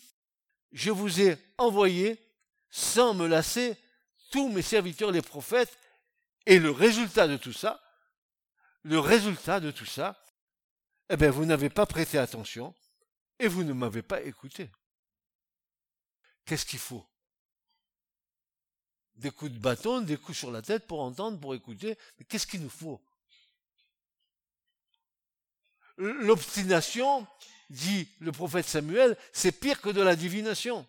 [0.71, 2.19] Je vous ai envoyé,
[2.71, 3.77] sans me lasser,
[4.31, 5.77] tous mes serviteurs les prophètes,
[6.47, 7.79] et le résultat de tout ça,
[8.81, 10.19] le résultat de tout ça,
[11.09, 12.73] eh bien, vous n'avez pas prêté attention
[13.37, 14.71] et vous ne m'avez pas écouté.
[16.45, 17.05] Qu'est-ce qu'il faut?
[19.15, 21.97] Des coups de bâton, des coups sur la tête pour entendre, pour écouter.
[22.17, 23.01] Mais qu'est-ce qu'il nous faut?
[25.97, 27.25] L'obstination,
[27.69, 30.85] dit le prophète Samuel, c'est pire que de la divination.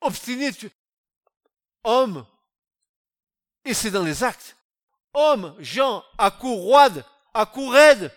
[0.00, 0.50] Obstiné,
[1.84, 2.26] homme,
[3.64, 4.56] et c'est dans les actes.
[5.14, 8.12] Homme, Jean, à coup roide, à coup raide.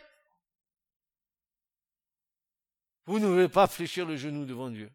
[3.06, 4.92] Vous ne voulez pas fléchir le genou devant Dieu.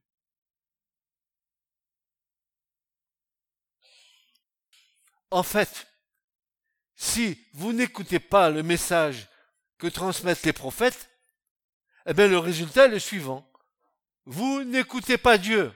[5.30, 5.86] En fait,
[6.96, 9.28] si vous n'écoutez pas le message
[9.78, 11.08] que transmettent les prophètes,
[12.06, 13.48] eh bien le résultat est le suivant.
[14.24, 15.72] Vous n'écoutez pas Dieu.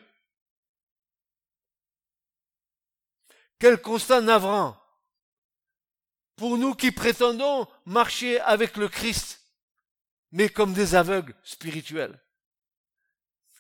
[3.60, 4.80] Quel constat navrant
[6.36, 9.40] pour nous qui prétendons marcher avec le Christ,
[10.32, 12.20] mais comme des aveugles spirituels.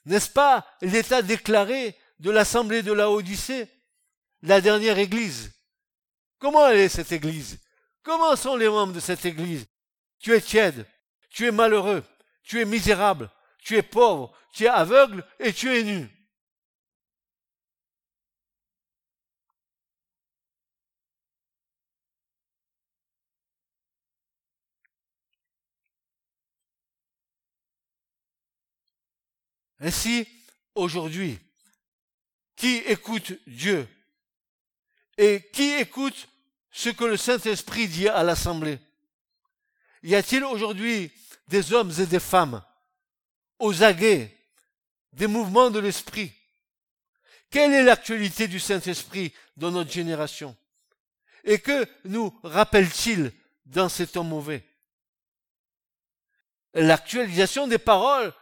[0.06, 3.68] N'est-ce pas l'état déclaré de l'assemblée de la Odyssée,
[4.42, 5.52] la dernière église?
[6.38, 7.58] Comment elle est cette église?
[8.02, 9.66] Comment sont les membres de cette église?
[10.18, 10.86] Tu es tiède,
[11.30, 12.04] tu es malheureux,
[12.42, 16.08] tu es misérable, tu es pauvre, tu es aveugle et tu es nu.
[29.84, 30.26] Ainsi,
[30.74, 31.38] aujourd'hui,
[32.56, 33.86] qui écoute Dieu
[35.18, 36.26] et qui écoute
[36.72, 38.78] ce que le Saint-Esprit dit à l'Assemblée?
[40.02, 41.12] Y a-t-il aujourd'hui
[41.48, 42.64] des hommes et des femmes
[43.58, 44.34] aux aguets
[45.12, 46.32] des mouvements de l'Esprit?
[47.50, 50.56] Quelle est l'actualité du Saint-Esprit dans notre génération?
[51.44, 53.32] Et que nous rappelle-t-il
[53.66, 54.64] dans ces temps mauvais?
[56.72, 58.32] L'actualisation des paroles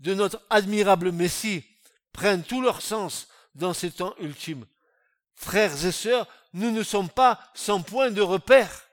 [0.00, 1.64] de notre admirable Messie
[2.12, 4.66] prennent tout leur sens dans ces temps ultimes.
[5.34, 8.88] Frères et sœurs, nous ne sommes pas sans point de repère.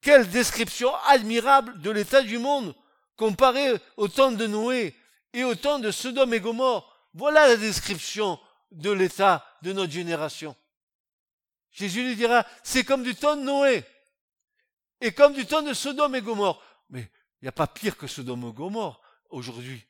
[0.00, 2.74] Quelle description admirable de l'état du monde
[3.16, 4.94] comparé au temps de Noé
[5.32, 6.90] et au temps de Sodome et Gomorre.
[7.14, 8.38] Voilà la description
[8.70, 10.56] de l'état de notre génération.
[11.70, 13.84] Jésus lui dira, c'est comme du temps de Noé
[15.00, 16.62] et comme du temps de Sodome et Gomorre.
[16.90, 19.00] Mais il n'y a pas pire que Sodome et Gomorre
[19.34, 19.86] aujourd'hui.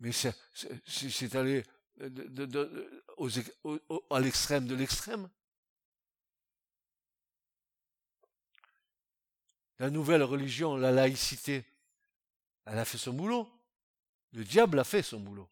[0.00, 1.64] Mais c'est allé
[4.10, 5.30] à l'extrême de l'extrême.
[9.78, 11.64] La nouvelle religion, la laïcité,
[12.66, 13.48] elle a fait son boulot.
[14.32, 15.48] Le diable a fait son boulot.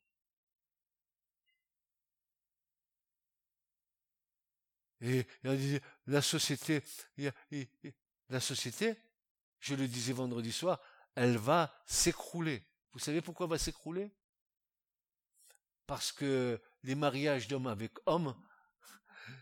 [5.00, 6.82] Et, dit, la société,
[8.28, 8.96] la société,
[9.60, 10.80] je le disais vendredi soir,
[11.14, 12.64] elle va s'écrouler.
[12.92, 14.10] Vous savez pourquoi elle va s'écrouler?
[15.86, 18.34] Parce que les mariages d'hommes avec hommes,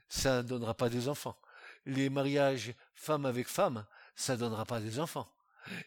[0.09, 1.39] ça ne donnera pas des enfants.
[1.87, 5.31] Les mariages femmes avec femmes, ça ne donnera pas des enfants.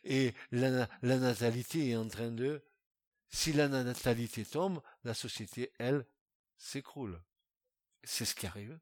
[0.04, 2.64] Et la, la natalité est en train de...
[3.30, 6.06] Si la natalité tombe, la société, elle,
[6.58, 7.22] s'écroule.
[8.04, 8.78] C'est ce qui arrive.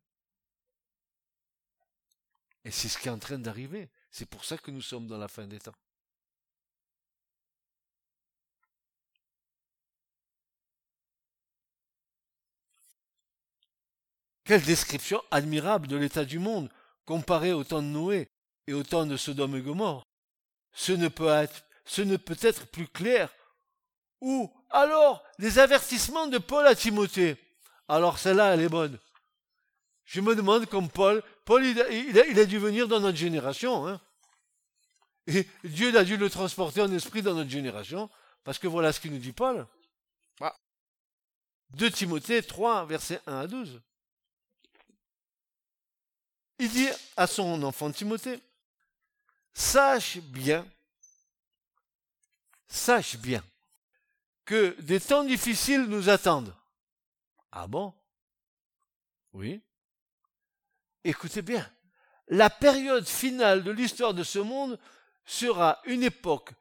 [2.65, 3.89] Et c'est ce qui est en train d'arriver.
[4.11, 5.75] C'est pour ça que nous sommes dans la fin des temps.
[14.49, 16.71] Quelle description admirable de l'état du monde,
[17.05, 18.27] comparé au temps de Noé
[18.65, 20.03] et au temps de Sodome et Gomorre.
[20.73, 23.29] Ce ne peut être, ce ne peut être plus clair.
[24.21, 27.37] Ou alors les avertissements de Paul à Timothée.
[27.87, 28.97] Alors celle-là, elle est bonne.
[30.03, 33.87] Je me demande comme Paul, Paul il a, dû venir dans notre génération.
[33.87, 33.99] Hein.
[35.25, 38.07] Et Dieu a dû le transporter en esprit dans notre génération,
[38.43, 39.65] parce que voilà ce qu'il nous dit Paul.
[41.71, 41.91] 2 ah.
[41.91, 43.81] Timothée 3, versets 1 à 12.
[46.59, 48.39] Il dit à son enfant Timothée,
[49.51, 50.67] sache bien,
[52.67, 53.43] sache bien
[54.45, 56.53] que des temps difficiles nous attendent.
[57.51, 57.91] Ah bon?
[59.33, 59.63] Oui.
[61.03, 61.69] Écoutez bien,
[62.27, 64.79] la période finale de l'histoire de ce monde
[65.25, 66.51] sera une époque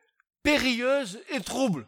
[0.42, 1.86] périlleuse et trouble.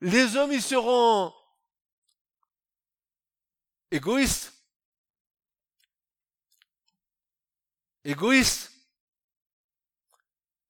[0.00, 1.32] Les hommes y seront
[3.90, 4.52] égoïstes,
[8.04, 8.72] égoïste,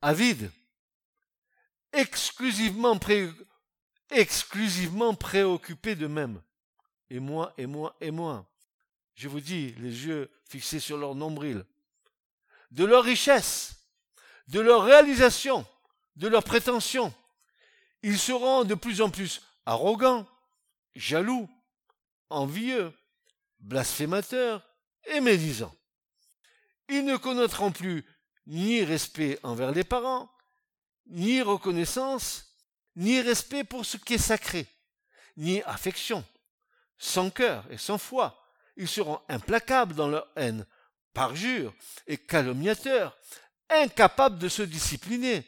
[0.02, 0.50] avide,
[1.92, 2.98] exclusivement,
[4.11, 6.42] exclusivement préoccupé d'eux-mêmes.
[7.12, 8.46] Et moi, et moi, et moi.
[9.14, 11.62] Je vous dis, les yeux fixés sur leur nombril.
[12.70, 13.77] De leur richesse,
[14.48, 15.66] de leur réalisation,
[16.16, 17.12] de leurs prétentions.
[18.03, 20.27] Ils seront de plus en plus arrogants,
[20.96, 21.51] jaloux,
[22.31, 22.90] envieux,
[23.61, 24.66] blasphémateurs
[25.05, 25.77] et médisants.
[26.88, 28.07] Ils ne connaîtront plus
[28.46, 30.33] ni respect envers les parents,
[31.09, 32.57] ni reconnaissance,
[32.96, 34.66] ni respect pour ce qui est sacré,
[35.37, 36.25] ni affection,
[37.03, 38.38] sans cœur et sans foi.
[38.77, 40.67] Ils seront implacables dans leur haine,
[41.13, 41.75] parjures
[42.07, 43.17] et calomniateurs,
[43.69, 45.44] incapables de se discipliner.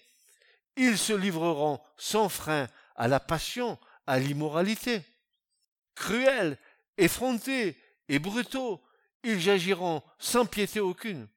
[0.77, 5.03] Ils se livreront sans frein à la passion, à l'immoralité.
[5.95, 6.59] Cruels,
[6.99, 7.79] effrontés
[8.09, 8.83] et brutaux,
[9.23, 11.29] ils agiront sans piété aucune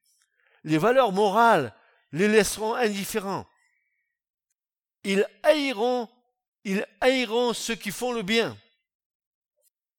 [0.64, 1.72] les valeurs morales
[2.12, 3.46] les laisseront indifférents.
[5.04, 6.08] Ils haïront,
[6.64, 8.56] ils haïront ceux qui font le bien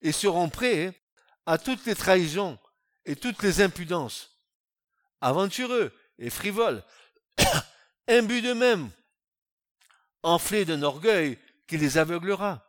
[0.01, 0.93] et seront prêts
[1.45, 2.57] à toutes les trahisons
[3.05, 4.39] et toutes les impudences.
[5.21, 6.83] Aventureux et frivoles,
[8.07, 8.89] imbus d'eux-mêmes,
[10.23, 11.37] enflés d'un orgueil
[11.67, 12.65] qui les aveuglera.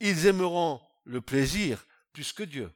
[0.00, 2.72] Ils aimeront le plaisir plus que Dieu.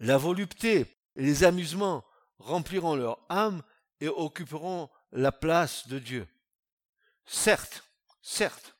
[0.00, 2.04] La volupté et les amusements
[2.38, 3.62] rempliront leur âme
[4.00, 6.26] et occuperont la place de Dieu.
[7.26, 7.84] Certes,
[8.22, 8.76] certes,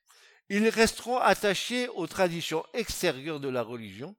[0.49, 4.15] ils resteront attachés aux traditions extérieures de la religion,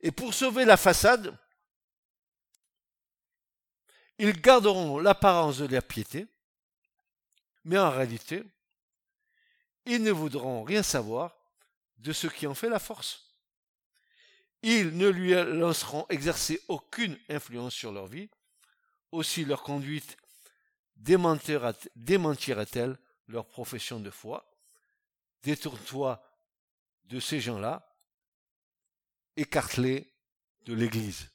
[0.00, 1.38] et pour sauver la façade,
[4.18, 6.26] Ils garderont l'apparence de la piété,
[7.64, 8.44] mais en réalité,
[9.86, 11.36] ils ne voudront rien savoir
[11.98, 13.32] de ce qui en fait la force.
[14.62, 18.30] Ils ne lui lanceront exercer aucune influence sur leur vie.
[19.10, 20.16] Aussi leur conduite
[20.96, 22.96] démentira-t-elle
[23.28, 24.50] leur profession de foi.
[25.42, 26.22] Détourne-toi
[27.04, 27.94] de ces gens-là,
[29.36, 30.12] écarte-les
[30.62, 31.30] de l'Église.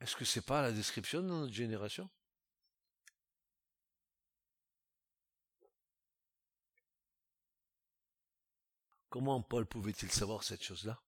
[0.00, 2.10] Est-ce que c'est pas la description de notre génération?
[9.08, 11.00] Comment Paul pouvait-il savoir cette chose-là?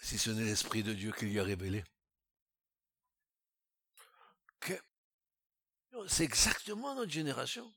[0.00, 1.84] Si ce n'est l'Esprit de Dieu qui lui a révélé.
[6.08, 7.72] C'est exactement notre génération.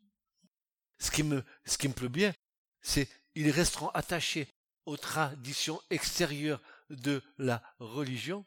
[1.00, 2.34] Ce qui me, ce plaît bien,
[2.82, 4.48] c'est ils resteront attachés
[4.86, 8.46] aux traditions extérieures de la religion,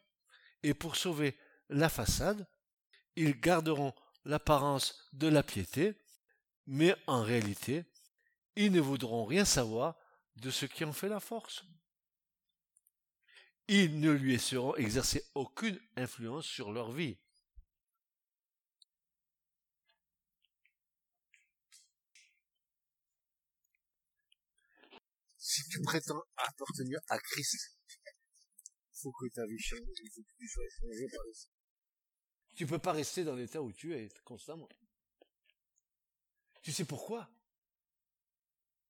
[0.63, 1.37] et pour sauver
[1.69, 2.47] la façade,
[3.15, 3.93] ils garderont
[4.25, 5.95] l'apparence de la piété,
[6.65, 7.85] mais en réalité,
[8.55, 9.95] ils ne voudront rien savoir
[10.37, 11.63] de ce qui en fait la force.
[13.67, 17.17] Ils ne lui laisseront exercer aucune influence sur leur vie.
[25.47, 27.77] si tu prétends appartenir à Christ,
[28.91, 32.79] faut que ta vie change, il faut que tu sois changé par les Tu peux
[32.79, 34.67] pas rester dans l'état où tu es constamment.
[36.61, 37.29] Tu sais pourquoi?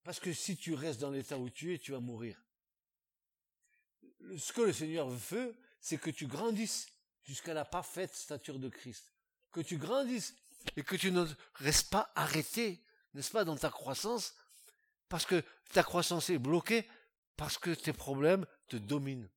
[0.03, 2.46] Parce que si tu restes dans l'état où tu es, tu vas mourir.
[4.37, 6.87] Ce que le Seigneur veut, c'est que tu grandisses
[7.23, 9.11] jusqu'à la parfaite stature de Christ.
[9.51, 10.35] Que tu grandisses
[10.75, 11.25] et que tu ne
[11.55, 14.35] restes pas arrêté, n'est-ce pas, dans ta croissance,
[15.09, 16.87] parce que ta croissance est bloquée,
[17.35, 19.29] parce que tes problèmes te dominent.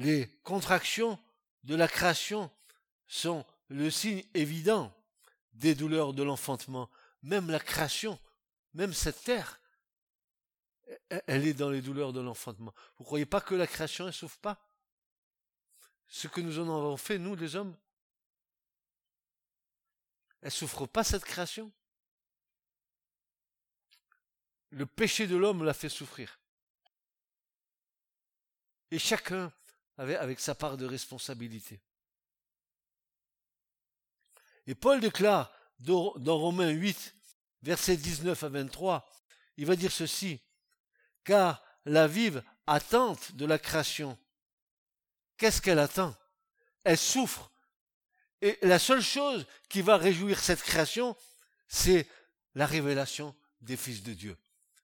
[0.00, 1.22] Les contractions
[1.64, 2.50] de la création
[3.06, 4.96] sont le signe évident
[5.52, 6.88] des douleurs de l'enfantement.
[7.22, 8.18] Même la création,
[8.72, 9.60] même cette terre,
[11.26, 12.72] elle est dans les douleurs de l'enfantement.
[12.96, 14.58] Vous croyez pas que la création ne souffre pas?
[16.08, 17.76] Ce que nous en avons fait, nous les hommes,
[20.40, 21.70] elle souffre pas cette création?
[24.70, 26.40] Le péché de l'homme l'a fait souffrir.
[28.90, 29.52] Et chacun
[30.00, 31.80] avec sa part de responsabilité.
[34.66, 37.14] Et Paul déclare dans Romains 8,
[37.62, 39.08] versets 19 à 23,
[39.56, 40.40] il va dire ceci,
[41.24, 44.18] car la vive attente de la création,
[45.36, 46.14] qu'est-ce qu'elle attend?
[46.84, 47.50] Elle souffre.
[48.42, 51.16] Et la seule chose qui va réjouir cette création,
[51.68, 52.08] c'est
[52.54, 54.36] la révélation des fils de Dieu.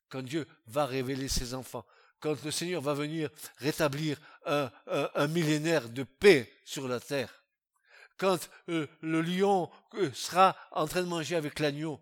[0.09, 1.87] Quand Dieu va révéler ses enfants,
[2.21, 7.45] quand le Seigneur va venir rétablir un, millénaire de paix sur la terre,
[8.17, 12.01] quand euh, le lion euh, sera en train de manger avec l'agneau,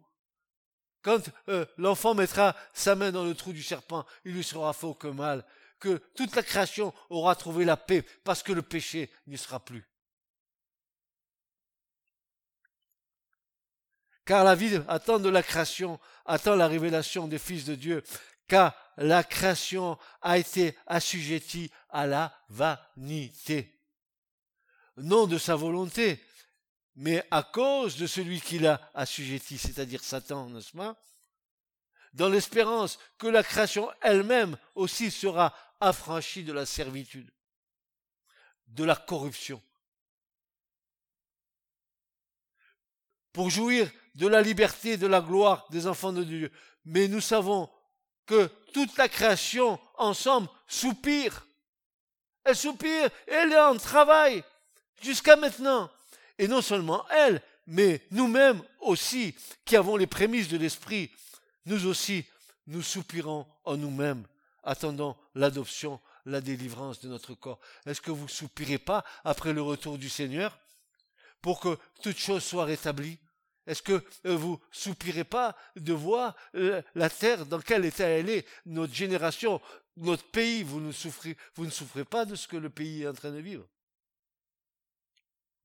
[1.03, 4.87] quand euh, l'enfant mettra sa main dans le trou du serpent, il lui sera fait
[4.87, 5.45] aucun mal,
[5.79, 9.85] que toute la création aura trouvé la paix parce que le péché n'y sera plus.
[14.25, 18.03] Car la vie attend de la création, attend la révélation des fils de Dieu,
[18.49, 23.81] car la création a été assujettie à la vanité.
[24.97, 26.23] Non de sa volonté,
[26.97, 30.97] mais à cause de celui qui l'a assujetti, c'est-à-dire Satan, n'est-ce pas?
[32.13, 37.29] Dans l'espérance que la création elle-même aussi sera affranchie de la servitude,
[38.69, 39.61] de la corruption.
[43.33, 46.53] Pour jouir de la liberté, de la gloire des enfants de Dieu.
[46.85, 47.69] Mais nous savons
[48.27, 51.47] que toute la création ensemble soupire.
[52.45, 54.45] Elle soupire, elle est en travail
[55.03, 55.91] jusqu'à maintenant.
[56.39, 61.11] Et non seulement elle, mais nous-mêmes aussi, qui avons les prémices de l'Esprit,
[61.67, 62.25] nous aussi,
[62.67, 64.27] nous soupirons en nous-mêmes,
[64.63, 67.61] attendant l'adoption, la délivrance de notre corps.
[67.87, 70.59] Est-ce que vous soupirez pas après le retour du Seigneur
[71.41, 73.19] pour que toute chose soit rétablie
[73.67, 78.29] Est-ce que euh, vous soupirez pas de voir euh, la terre dans quel état elle
[78.29, 79.61] est, notre génération,
[79.97, 83.09] notre pays, vous ne souffrez, vous ne souffrez pas de ce que le pays est
[83.09, 83.67] en train de vivre?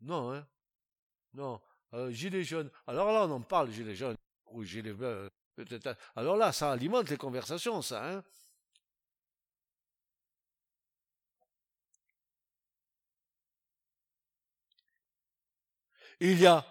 [0.01, 0.47] Non, hein
[1.33, 1.61] non,
[1.93, 2.69] euh, gilet jaune.
[2.87, 4.15] Alors là, on en parle, gilet jaune.
[4.45, 5.95] corriger les euh, peut-être.
[6.15, 8.03] Alors là, ça alimente les conversations, ça.
[8.05, 8.23] Hein
[16.19, 16.65] il y a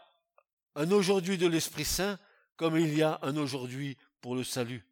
[0.79, 2.19] un aujourd'hui de l'Esprit Saint
[2.57, 4.87] comme il y a un aujourd'hui pour le salut.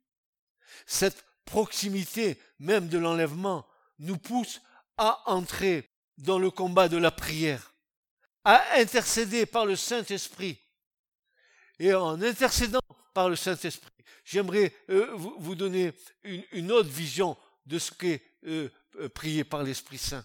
[0.85, 3.67] Cette proximité même de l'enlèvement
[4.01, 4.61] nous pousse
[4.97, 7.73] à entrer dans le combat de la prière,
[8.45, 10.59] à intercéder par le Saint-Esprit.
[11.79, 12.81] Et en intercédant
[13.15, 13.93] par le Saint-Esprit,
[14.25, 15.93] j'aimerais euh, vous, donner
[16.25, 18.69] une, autre vision de ce qu'est euh,
[18.99, 20.25] euh, prier par l'Esprit Saint,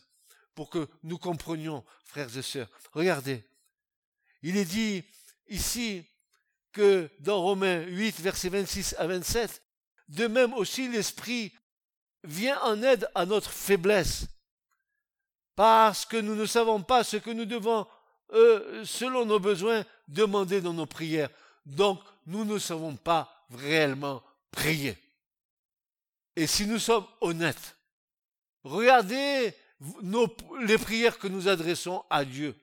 [0.56, 2.70] pour que nous comprenions, frères et sœurs.
[2.94, 3.44] Regardez,
[4.42, 5.04] il est dit
[5.52, 6.04] ici
[6.72, 9.62] que dans Romains 8, versets 26 à 27,
[10.08, 11.54] de même aussi l'Esprit
[12.24, 14.26] vient en aide à notre faiblesse,
[15.56, 17.86] parce que nous ne savons pas ce que nous devons,
[18.34, 21.30] euh, selon nos besoins, demander dans nos prières.
[21.66, 24.98] Donc, nous ne savons pas réellement prier.
[26.36, 27.76] Et si nous sommes honnêtes,
[28.64, 29.54] regardez
[30.62, 32.56] les prières que nous adressons à Dieu.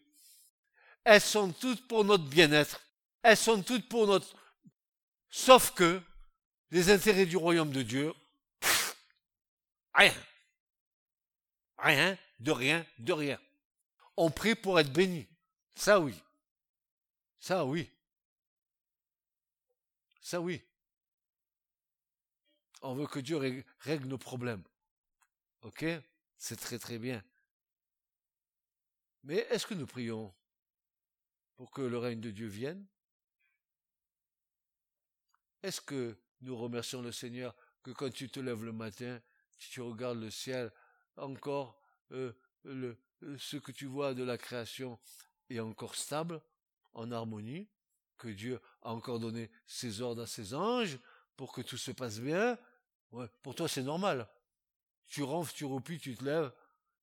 [1.10, 2.82] Elles sont toutes pour notre bien-être.
[3.22, 4.36] Elles sont toutes pour notre...
[5.30, 6.02] Sauf que
[6.70, 8.12] les intérêts du royaume de Dieu,
[9.94, 10.14] rien.
[11.78, 13.40] Rien, de rien, de rien.
[14.18, 15.26] On prie pour être béni.
[15.76, 16.14] Ça oui.
[17.38, 17.90] Ça oui.
[20.20, 20.62] Ça oui.
[22.82, 24.62] On veut que Dieu règle nos problèmes.
[25.62, 25.86] Ok?
[26.36, 27.24] C'est très très bien.
[29.22, 30.34] Mais est-ce que nous prions?
[31.58, 32.86] Pour que le règne de Dieu vienne
[35.64, 39.20] Est-ce que nous remercions le Seigneur que quand tu te lèves le matin,
[39.58, 40.70] tu regardes le ciel,
[41.16, 41.82] encore
[42.12, 42.32] euh,
[42.66, 42.94] euh,
[43.38, 45.00] ce que tu vois de la création
[45.50, 46.40] est encore stable,
[46.92, 47.68] en harmonie,
[48.16, 50.98] que Dieu a encore donné ses ordres à ses anges
[51.36, 52.56] pour que tout se passe bien?
[53.42, 54.28] Pour toi, c'est normal.
[55.08, 56.52] Tu rentres, tu roupis, tu te lèves.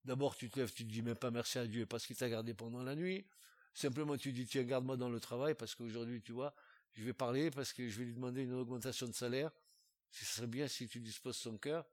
[0.05, 2.29] D'abord, tu te lèves, tu te dis même pas merci à Dieu parce qu'il t'a
[2.29, 3.25] gardé pendant la nuit.
[3.75, 6.55] Simplement, tu dis, tiens, garde-moi dans le travail parce qu'aujourd'hui, tu vois,
[6.93, 9.51] je vais parler parce que je vais lui demander une augmentation de salaire.
[10.11, 11.85] Ce serait bien si tu disposes son cœur.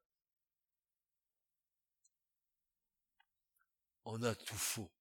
[4.05, 4.93] On a tout faux.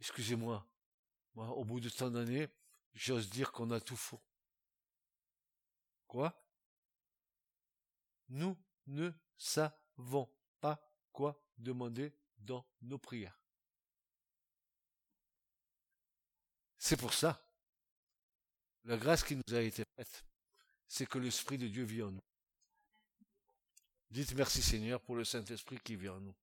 [0.00, 0.66] Excusez-moi.
[1.36, 2.48] Moi, au bout de tant d'années,
[2.94, 4.20] j'ose dire qu'on a tout faux.
[6.08, 6.44] Quoi?
[8.28, 10.28] Nous ne savons
[10.60, 13.41] pas quoi demander dans nos prières.
[16.84, 17.40] C'est pour ça,
[18.86, 20.24] la grâce qui nous a été faite,
[20.88, 22.24] c'est que l'Esprit de Dieu vit en nous.
[24.10, 26.34] Dites merci Seigneur pour le Saint-Esprit qui vit en nous.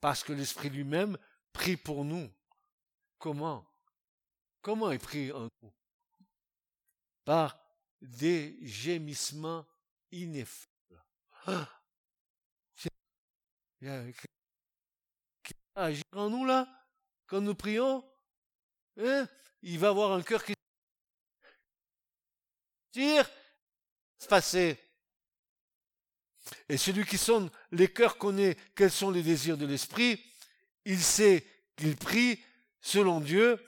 [0.00, 1.16] Parce que l'Esprit lui-même
[1.52, 2.28] prie pour nous.
[3.16, 3.64] Comment?
[4.60, 5.72] Comment il prie en nous?
[7.24, 7.56] Par
[8.02, 9.64] des gémissements
[10.10, 11.04] ineffables.
[11.46, 11.70] Ah
[13.80, 14.10] il y a
[15.44, 16.66] qui agir en nous là
[17.26, 18.04] quand nous prions
[18.98, 19.28] hein?
[19.62, 20.54] Il va avoir un cœur qui
[22.92, 23.28] tire,
[24.18, 24.78] se passer.
[26.68, 30.22] Et celui qui sonne les cœurs connaît quels sont les désirs de l'esprit.
[30.84, 31.44] Il sait
[31.76, 32.40] qu'il prie
[32.80, 33.60] selon Dieu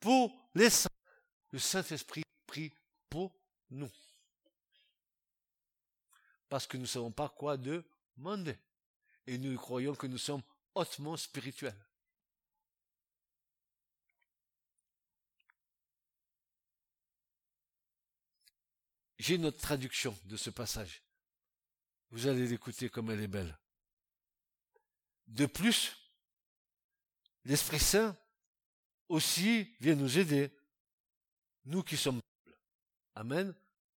[0.00, 0.88] pour les saints.
[1.50, 2.72] Le Saint-Esprit prie
[3.08, 3.34] pour
[3.70, 3.90] nous.
[6.48, 8.58] Parce que nous ne savons pas quoi demander.
[9.26, 10.42] Et nous croyons que nous sommes
[10.74, 11.76] hautement spirituels.
[19.18, 21.02] J'ai notre traduction de ce passage.
[22.10, 23.58] Vous allez l'écouter comme elle est belle.
[25.26, 25.96] De plus,
[27.44, 28.16] l'Esprit Saint
[29.08, 30.50] aussi vient nous aider,
[31.64, 32.20] nous qui sommes
[33.14, 33.52] Amen.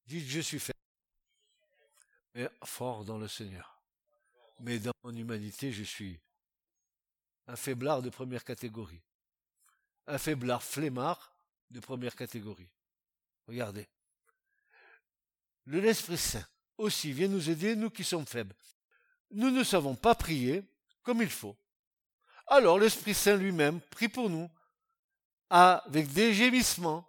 [0.08, 0.80] Dites, je suis faible,
[2.34, 3.80] mais fort dans le Seigneur.
[4.60, 6.20] Mais dans mon humanité, je suis
[7.46, 9.02] un faiblard de première catégorie.
[10.08, 11.36] Un faiblard flemmard
[11.70, 12.70] de première catégorie.
[13.48, 13.88] Regardez
[15.68, 16.46] l'Esprit Saint
[16.78, 18.56] aussi vient nous aider, nous qui sommes faibles.
[19.32, 20.64] Nous ne savons pas prier
[21.04, 21.56] comme il faut.
[22.48, 24.50] Alors l'Esprit Saint lui-même prie pour nous,
[25.50, 27.08] avec des gémissements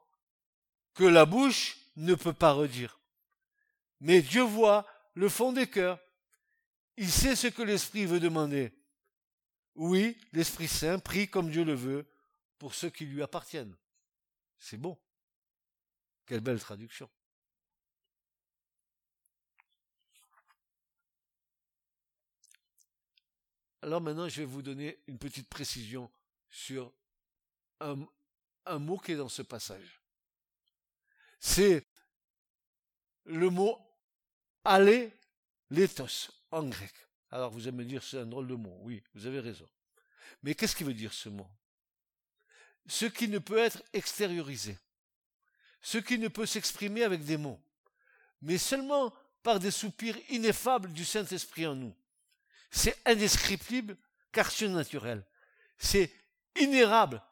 [0.94, 3.00] que la bouche ne peut pas redire.
[4.00, 5.98] Mais Dieu voit le fond des cœurs.
[6.96, 8.72] Il sait ce que l'Esprit veut demander.
[9.74, 12.07] Oui, l'Esprit Saint prie comme Dieu le veut
[12.59, 13.76] pour ceux qui lui appartiennent.
[14.59, 14.98] C'est bon.
[16.26, 17.09] Quelle belle traduction.
[23.83, 26.09] Alors maintenant, je vais vous donner une petite précision
[26.49, 26.93] sur
[27.80, 30.01] un, mot qui est dans ce passage.
[31.41, 31.85] c'est
[33.24, 33.78] le mot
[34.64, 35.12] aller,
[35.70, 36.93] l'éthos, en grec.
[37.30, 38.78] Alors vous allez me dire, c'est un drôle de mot.
[38.83, 39.68] Oui, vous avez raison.
[40.45, 41.49] Mais qu'est-ce qui veut dire ce mot?
[42.87, 44.78] Ce qui ne peut être extériorisé.
[45.80, 47.61] Ce qui ne peut s'exprimer avec des mots.
[48.43, 49.12] Mais seulement
[49.43, 51.95] par des soupirs ineffables du Saint-Esprit en nous.
[52.73, 53.97] C'est indescriptible
[54.33, 55.25] car surnaturel.
[55.79, 56.11] C'est
[56.59, 57.23] inérable,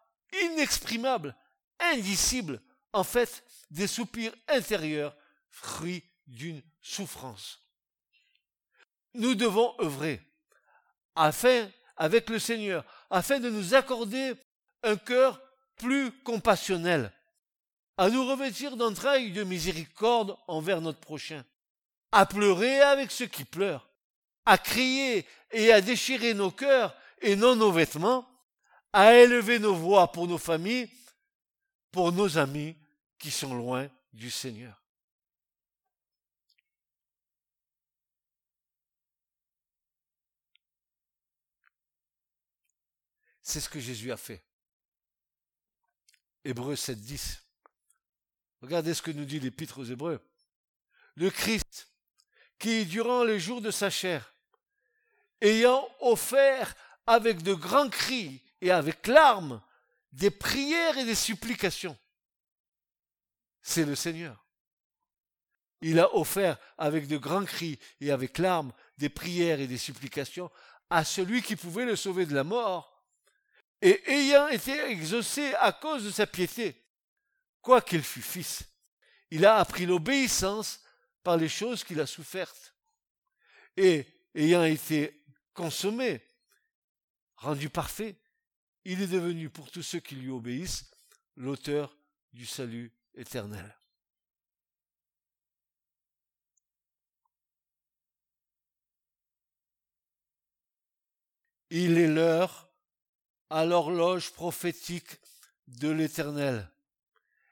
[0.44, 1.34] inexprimable,
[1.80, 2.60] indicible.
[2.92, 5.16] En fait, des soupirs intérieurs,
[5.48, 7.60] fruits d'une souffrance.
[9.14, 10.20] Nous devons œuvrer
[11.16, 14.34] afin, avec le Seigneur, afin de nous accorder
[14.82, 15.40] un cœur
[15.76, 17.12] plus compassionnel,
[17.96, 21.44] à nous revêtir d'entrailles de miséricorde envers notre prochain,
[22.12, 23.89] à pleurer avec ceux qui pleurent,
[24.44, 28.26] à crier et à déchirer nos cœurs et non nos vêtements,
[28.92, 30.90] à élever nos voix pour nos familles,
[31.90, 32.76] pour nos amis
[33.18, 34.80] qui sont loin du Seigneur.
[43.42, 44.44] C'est ce que Jésus a fait.
[46.44, 47.42] Hébreux 7, 10.
[48.62, 50.24] Regardez ce que nous dit l'Épître aux Hébreux.
[51.16, 51.89] Le Christ,
[52.60, 54.32] qui, durant les jours de sa chair,
[55.40, 59.60] ayant offert avec de grands cris et avec larmes
[60.12, 61.98] des prières et des supplications,
[63.62, 64.44] c'est le Seigneur.
[65.80, 70.50] Il a offert avec de grands cris et avec larmes des prières et des supplications
[70.90, 73.02] à celui qui pouvait le sauver de la mort,
[73.80, 76.84] et ayant été exaucé à cause de sa piété,
[77.62, 78.64] quoiqu'il fût fils,
[79.30, 80.82] il a appris l'obéissance
[81.22, 82.74] par les choses qu'il a souffertes.
[83.76, 85.22] Et ayant été
[85.54, 86.22] consommé,
[87.36, 88.16] rendu parfait,
[88.84, 90.90] il est devenu pour tous ceux qui lui obéissent
[91.36, 91.96] l'auteur
[92.32, 93.76] du salut éternel.
[101.72, 102.68] Il est l'heure
[103.48, 105.18] à l'horloge prophétique
[105.68, 106.68] de l'Éternel.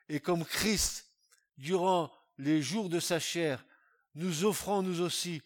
[0.09, 1.09] Et comme Christ,
[1.57, 3.65] durant les jours de sa chair,
[4.15, 5.43] nous offrons nous aussi,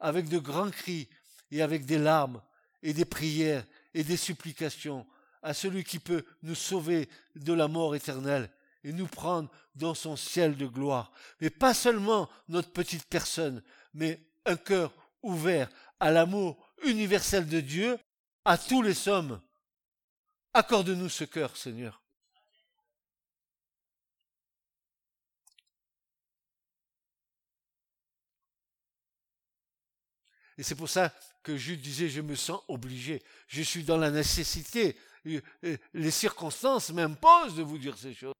[0.00, 1.08] avec de grands cris
[1.50, 2.42] et avec des larmes
[2.82, 3.64] et des prières
[3.94, 5.06] et des supplications,
[5.42, 8.50] à celui qui peut nous sauver de la mort éternelle
[8.84, 11.12] et nous prendre dans son ciel de gloire.
[11.40, 13.62] Mais pas seulement notre petite personne,
[13.94, 15.68] mais un cœur ouvert
[16.00, 17.98] à l'amour universel de Dieu,
[18.44, 19.40] à tous les hommes.
[20.52, 22.01] Accorde-nous ce cœur, Seigneur.
[30.58, 34.10] Et c'est pour ça que Jude disait, je me sens obligé, je suis dans la
[34.10, 38.34] nécessité, les circonstances m'imposent de vous dire ces choses.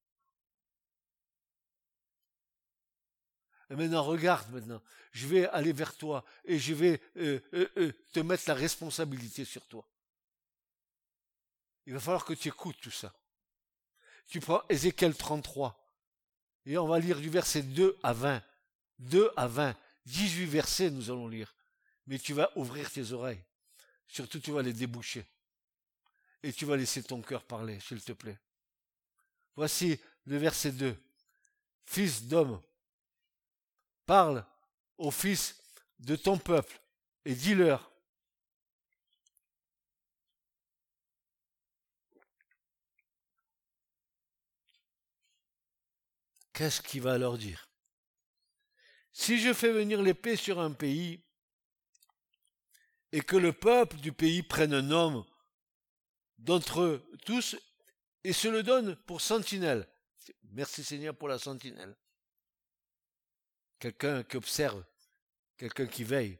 [3.72, 4.82] Et maintenant, regarde maintenant.
[5.12, 9.46] Je vais aller vers toi et je vais euh, euh, euh, te mettre la responsabilité
[9.46, 9.88] sur toi.
[11.86, 13.14] Il va falloir que tu écoutes tout ça.
[14.26, 15.78] Tu prends Ézéchiel 33
[16.66, 18.42] et on va lire du verset 2 à 20.
[18.98, 19.74] 2 à 20.
[20.04, 21.54] 18 versets nous allons lire.
[22.06, 23.42] Mais tu vas ouvrir tes oreilles.
[24.08, 25.26] Surtout tu vas les déboucher.
[26.42, 28.38] Et tu vas laisser ton cœur parler, s'il te plaît.
[29.54, 30.96] Voici le verset 2.
[31.84, 32.60] Fils d'homme,
[34.06, 34.44] parle
[34.98, 35.62] aux fils
[35.98, 36.80] de ton peuple
[37.24, 37.90] et dis-leur,
[46.52, 47.68] qu'est-ce qu'il va leur dire?
[49.12, 51.22] Si je fais venir l'épée sur un pays,
[53.12, 55.24] et que le peuple du pays prenne un homme
[56.38, 57.56] d'entre eux tous
[58.24, 59.88] et se le donne pour sentinelle.
[60.50, 61.96] Merci Seigneur pour la sentinelle
[63.82, 64.84] quelqu'un qui observe,
[65.56, 66.38] quelqu'un qui veille,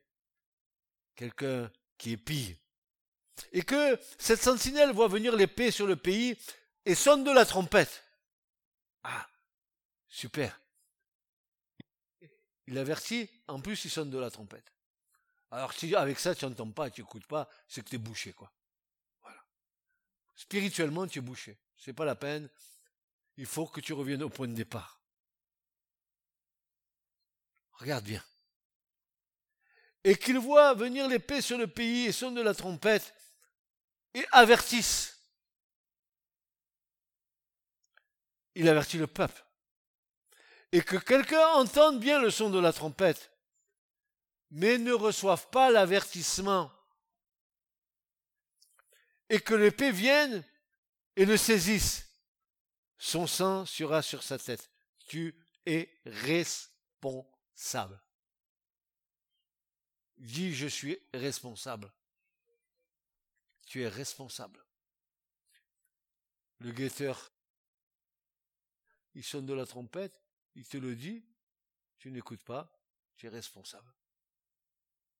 [1.17, 2.57] quelqu'un qui épille.
[3.51, 6.39] Et que cette sentinelle voit venir l'épée sur le pays
[6.85, 8.05] et sonne de la trompette.
[9.03, 9.29] Ah,
[10.09, 10.61] super.
[12.69, 14.73] Il avertit, en plus il sonne de la trompette.
[15.53, 18.33] Alors si avec ça tu n'entends pas, tu n'écoutes pas, c'est que tu es bouché,
[18.33, 18.51] quoi.
[19.21, 19.45] Voilà.
[20.35, 21.59] Spirituellement, tu es bouché.
[21.77, 22.49] C'est pas la peine.
[23.37, 24.99] Il faut que tu reviennes au point de départ.
[27.73, 28.25] Regarde bien.
[30.05, 33.15] Et qu'ils voient venir l'épée sur le pays et sonnent de la trompette
[34.15, 35.19] et avertissent.
[38.55, 39.45] Il avertit le peuple.
[40.73, 43.32] Et que quelqu'un entende bien le son de la trompette,
[44.53, 46.71] mais ne reçoive pas l'avertissement.
[49.31, 50.45] Et que l'épée vienne
[51.17, 52.07] et le saisisse.
[52.99, 54.71] Son sang sera sur sa tête.
[55.07, 55.35] Tu
[55.65, 57.99] est responsable.
[60.19, 61.91] Dis, je suis responsable.
[63.67, 64.63] Tu es responsable.
[66.59, 67.33] Le guetteur,
[69.15, 70.23] il sonne de la trompette,
[70.55, 71.25] il te le dit,
[71.99, 72.71] tu n'écoutes pas,
[73.17, 73.91] tu es responsable.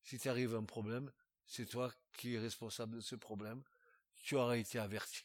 [0.03, 1.11] Si t'arrive un problème,
[1.45, 3.63] c'est toi qui es responsable de ce problème.
[4.23, 5.23] Tu auras été averti.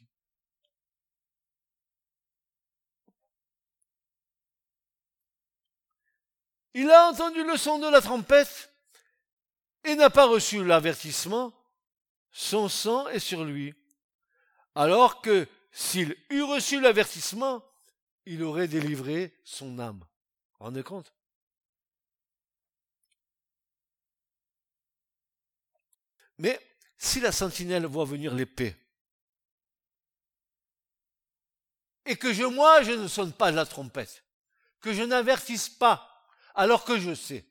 [6.75, 8.73] Il a entendu le son de la trompette
[9.85, 11.53] et n'a pas reçu l'avertissement.
[12.31, 13.75] Son sang est sur lui.
[14.75, 17.65] Alors que s'il eût reçu l'avertissement,
[18.27, 20.05] il aurait délivré son âme.
[20.61, 21.13] Rendez compte?
[26.39, 26.61] Mais
[26.97, 28.77] si la sentinelle voit venir l'épée,
[32.05, 34.25] et que je, moi, je ne sonne pas la trompette,
[34.81, 37.45] que je n'avertisse pas, alors que je sais,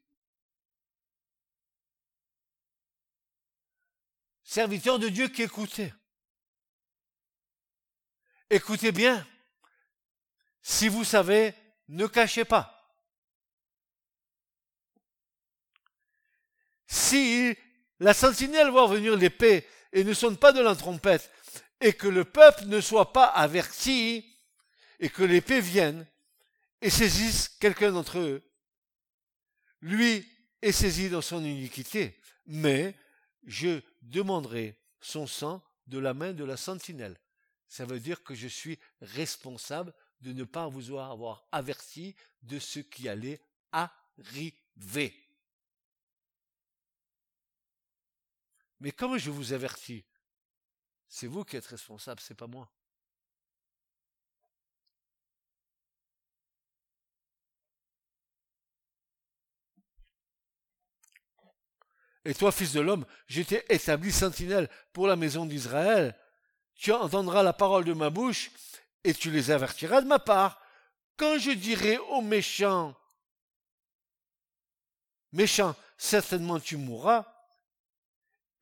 [4.43, 5.93] serviteur de Dieu qui écoutez,
[8.49, 9.25] Écoutez bien.
[10.61, 11.53] Si vous savez,
[11.89, 12.73] ne cachez pas.
[16.87, 17.57] Si
[17.99, 21.31] la sentinelle voit venir l'épée et ne sonne pas de la trompette,
[21.81, 24.25] et que le peuple ne soit pas averti,
[24.99, 26.05] et que l'épée vienne
[26.81, 28.43] et saisisse quelqu'un d'entre eux,
[29.81, 30.27] lui
[30.61, 32.95] est saisi dans son iniquité, mais
[33.45, 37.17] je demanderai son sang de la main de la sentinelle
[37.67, 42.79] ça veut dire que je suis responsable de ne pas vous avoir averti de ce
[42.79, 43.41] qui allait
[43.71, 45.13] arriver.
[48.79, 50.05] Mais comme je vous avertis,
[51.07, 52.71] c'est vous qui êtes responsable, c'est pas moi.
[62.25, 66.13] Et toi, fils de l'homme, j'étais établi sentinelle pour la maison d'Israël
[66.77, 68.51] tu entendras la parole de ma bouche
[69.03, 70.61] et tu les avertiras de ma part.
[71.17, 72.95] Quand je dirai aux méchants,
[75.31, 77.25] méchant, certainement tu mourras,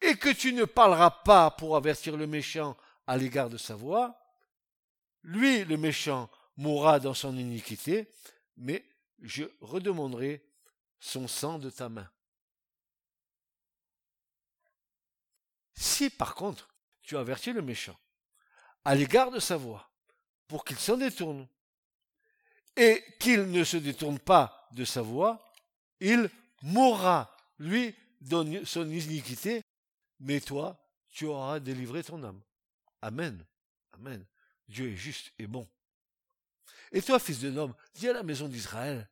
[0.01, 2.77] et que tu ne parleras pas pour avertir le méchant
[3.07, 4.19] à l'égard de sa voix,
[5.23, 8.11] lui, le méchant, mourra dans son iniquité,
[8.57, 8.85] mais
[9.21, 10.45] je redemanderai
[10.99, 12.09] son sang de ta main.
[15.73, 16.69] Si par contre
[17.01, 17.97] tu avertis le méchant
[18.83, 19.89] à l'égard de sa voix,
[20.47, 21.47] pour qu'il s'en détourne,
[22.77, 25.53] et qu'il ne se détourne pas de sa voix,
[25.99, 26.29] il
[26.61, 29.61] mourra, lui, dans son iniquité,
[30.19, 32.41] mais toi, tu auras délivré ton âme.
[33.01, 33.45] Amen.
[33.93, 34.25] Amen.
[34.67, 35.67] Dieu est juste et bon.
[36.91, 39.09] Et toi, fils de l'homme, dis à la maison d'Israël,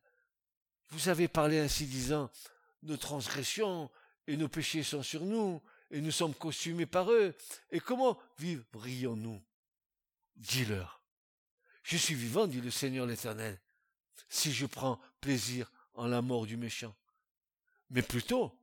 [0.90, 2.30] vous avez parlé ainsi disant,
[2.82, 3.90] nos transgressions
[4.26, 7.34] et nos péchés sont sur nous, et nous sommes consumés par eux.
[7.70, 9.42] Et comment vivrions-nous?
[10.36, 11.02] Dis-leur,
[11.82, 13.60] je suis vivant, dit le Seigneur l'Éternel,
[14.28, 16.94] si je prends plaisir en la mort du méchant.
[17.90, 18.58] Mais plutôt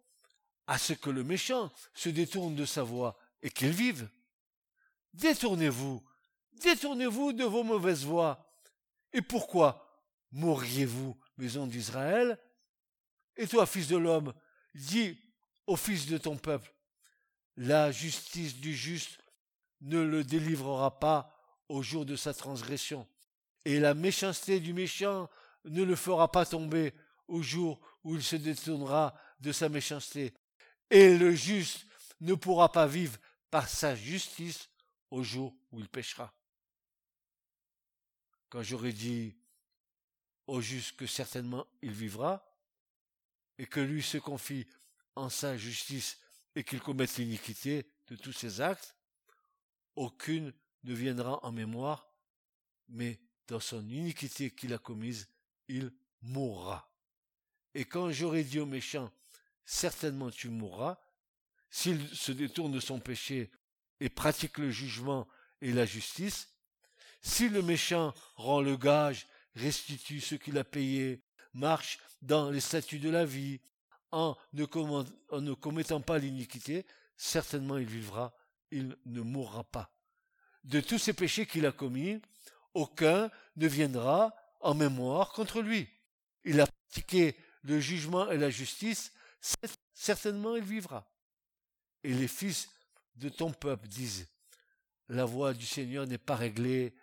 [0.67, 4.07] à ce que le méchant se détourne de sa voie et qu'il vive.
[5.13, 6.03] Détournez-vous,
[6.53, 8.47] détournez-vous de vos mauvaises voies.
[9.13, 10.01] Et pourquoi
[10.31, 12.39] mourriez-vous, maison d'Israël?
[13.35, 14.33] Et toi, fils de l'homme,
[14.75, 15.17] dis
[15.67, 16.73] au fils de ton peuple,
[17.57, 19.19] la justice du juste
[19.81, 21.37] ne le délivrera pas
[21.69, 23.07] au jour de sa transgression,
[23.65, 25.29] et la méchanceté du méchant
[25.65, 26.93] ne le fera pas tomber
[27.27, 30.33] au jour où il se détournera de sa méchanceté,
[30.91, 31.87] et le juste
[32.19, 33.17] ne pourra pas vivre
[33.49, 34.69] par sa justice
[35.09, 36.31] au jour où il péchera.
[38.49, 39.35] Quand j'aurais dit
[40.47, 42.45] au juste que certainement il vivra,
[43.57, 44.65] et que lui se confie
[45.15, 46.19] en sa justice
[46.55, 48.95] et qu'il commette l'iniquité de tous ses actes,
[49.95, 50.51] aucune
[50.83, 52.11] ne viendra en mémoire,
[52.89, 55.29] mais dans son iniquité qu'il a commise,
[55.67, 56.91] il mourra.
[57.75, 59.11] Et quand j'aurai dit au méchant,
[59.65, 60.99] certainement tu mourras,
[61.69, 63.51] s'il se détourne de son péché
[63.99, 65.27] et pratique le jugement
[65.61, 66.49] et la justice,
[67.21, 72.99] si le méchant rend le gage, restitue ce qu'il a payé, marche dans les statuts
[72.99, 73.59] de la vie,
[74.11, 76.85] en ne, commettant pas l'iniquité,
[77.15, 78.33] certainement il vivra,
[78.71, 79.91] il ne mourra pas
[80.63, 82.21] de tous ces péchés qu'il a commis,
[82.73, 85.87] aucun ne viendra en mémoire contre lui.
[86.43, 89.13] Il a pratiqué le jugement et la justice,
[89.93, 91.09] certainement il vivra.
[92.03, 92.69] Et les fils
[93.15, 94.27] de ton peuple disent,
[95.09, 96.93] la voix du Seigneur n'est pas réglée,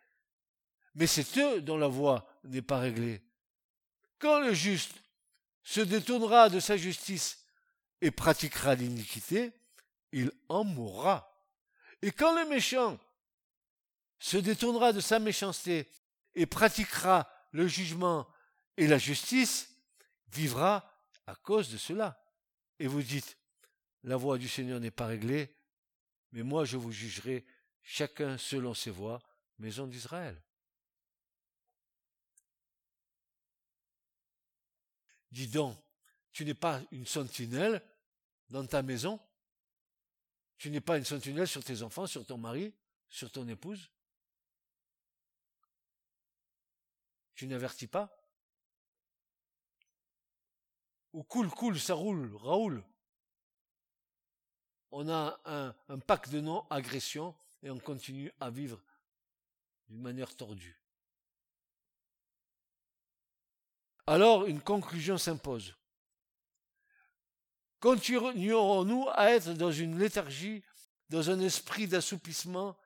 [0.94, 3.22] mais c'est eux dont la voix n'est pas réglée.
[4.18, 4.94] quand le juste
[5.62, 7.44] se détournera de sa justice
[8.00, 9.52] et pratiquera l'iniquité,
[10.12, 11.30] il en mourra.
[12.00, 12.98] Et quand le méchant
[14.18, 15.86] se détournera de sa méchanceté
[16.34, 18.26] et pratiquera le jugement
[18.76, 19.68] et la justice,
[20.28, 20.90] vivra
[21.26, 22.18] à cause de cela.
[22.78, 23.36] Et vous dites,
[24.04, 25.54] la voie du Seigneur n'est pas réglée,
[26.32, 27.44] mais moi je vous jugerai
[27.82, 29.20] chacun selon ses voies,
[29.58, 30.40] maison d'Israël.
[35.30, 35.76] Dis donc,
[36.32, 37.82] tu n'es pas une sentinelle
[38.48, 39.20] dans ta maison?
[40.56, 42.72] Tu n'es pas une sentinelle sur tes enfants, sur ton mari,
[43.08, 43.90] sur ton épouse?
[47.34, 48.17] Tu n'avertis pas?
[51.12, 52.84] Ou coule, coule, ça roule, Raoul.
[54.90, 58.80] On a un, un pack de non-agression et on continue à vivre
[59.88, 60.78] d'une manière tordue.
[64.06, 65.74] Alors une conclusion s'impose.
[67.80, 70.64] Continuerons-nous à être dans une léthargie,
[71.10, 72.76] dans un esprit d'assoupissement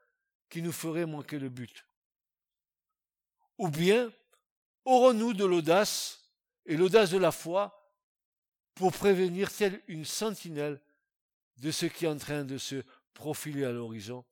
[0.51, 1.87] qui nous ferait manquer le but?
[3.59, 4.13] Ou bien
[4.85, 6.33] Aurons-nous de l'audace
[6.67, 7.82] et l'audace de la foi
[8.75, 10.81] pour prévenir telle une sentinelle
[11.59, 12.83] de ce qui est en train de se
[13.15, 14.25] profiler à l'horizon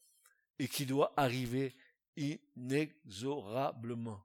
[0.58, 1.74] et qui doit arriver
[2.16, 4.24] inexorablement.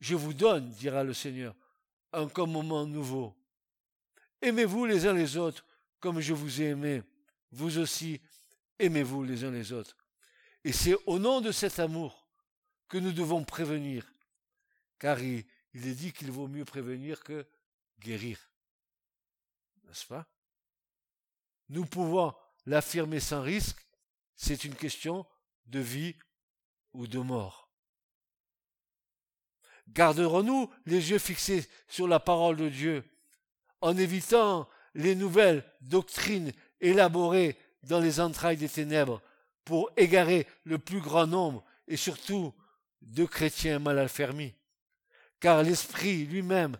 [0.00, 1.54] Je vous donne, dira le Seigneur,
[2.12, 3.34] un commandement nouveau.
[4.42, 5.64] Aimez-vous les uns les autres
[6.00, 7.02] comme je vous ai aimé.
[7.50, 8.20] Vous aussi,
[8.78, 9.96] aimez-vous les uns les autres.
[10.64, 12.26] Et c'est au nom de cet amour
[12.88, 14.04] que nous devons prévenir
[15.04, 17.44] car il, est dit qu'il vaut mieux prévenir que
[18.00, 18.38] guérir.
[21.68, 22.34] Nous pouvons
[22.66, 23.78] l'affirmer sans risque,
[24.36, 25.26] c'est une question
[25.66, 26.16] de vie
[26.92, 27.70] ou de mort.
[29.88, 33.04] Garderons-nous les yeux fixés sur la parole de Dieu
[33.80, 39.20] en évitant les nouvelles doctrines élaborées dans les entrailles des ténèbres
[39.64, 42.54] pour égarer le plus grand nombre et surtout
[43.02, 44.54] de chrétiens mal affermis?
[45.40, 46.78] Car l'Esprit lui-même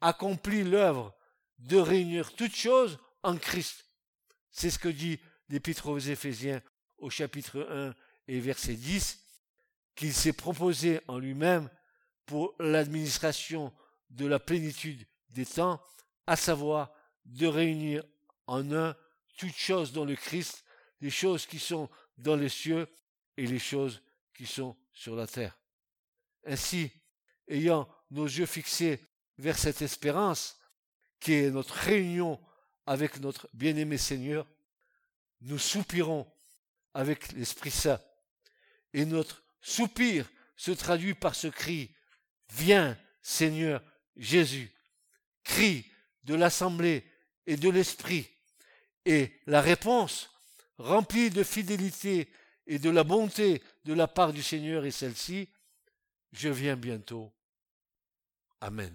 [0.00, 1.16] accomplit l'œuvre
[1.58, 3.86] de réunir toutes choses en Christ.
[4.50, 6.62] C'est ce que dit l'Épître aux Éphésiens
[6.98, 7.94] au chapitre 1
[8.28, 9.20] et verset 10,
[9.94, 11.68] qu'il s'est proposé en lui-même
[12.26, 13.72] pour l'administration
[14.10, 15.82] de la plénitude des temps,
[16.26, 16.92] à savoir
[17.24, 18.02] de réunir
[18.46, 18.96] en un
[19.36, 20.64] toutes choses dans le Christ,
[21.00, 21.88] les choses qui sont
[22.18, 22.88] dans les cieux
[23.36, 24.02] et les choses
[24.34, 25.58] qui sont sur la terre.
[26.46, 26.90] Ainsi,
[27.48, 29.00] ayant nos yeux fixés
[29.38, 30.58] vers cette espérance
[31.24, 32.38] qui est notre réunion
[32.84, 34.46] avec notre bien-aimé Seigneur,
[35.40, 36.30] nous soupirons
[36.92, 37.98] avec l'Esprit Saint.
[38.92, 41.90] Et notre soupir se traduit par ce cri,
[42.52, 43.82] Viens Seigneur
[44.16, 44.70] Jésus,
[45.44, 45.90] cri
[46.24, 47.10] de l'Assemblée
[47.46, 48.28] et de l'Esprit.
[49.06, 50.30] Et la réponse,
[50.76, 52.28] remplie de fidélité
[52.66, 55.48] et de la bonté de la part du Seigneur est celle-ci,
[56.32, 57.32] Je viens bientôt.
[58.60, 58.94] Amen.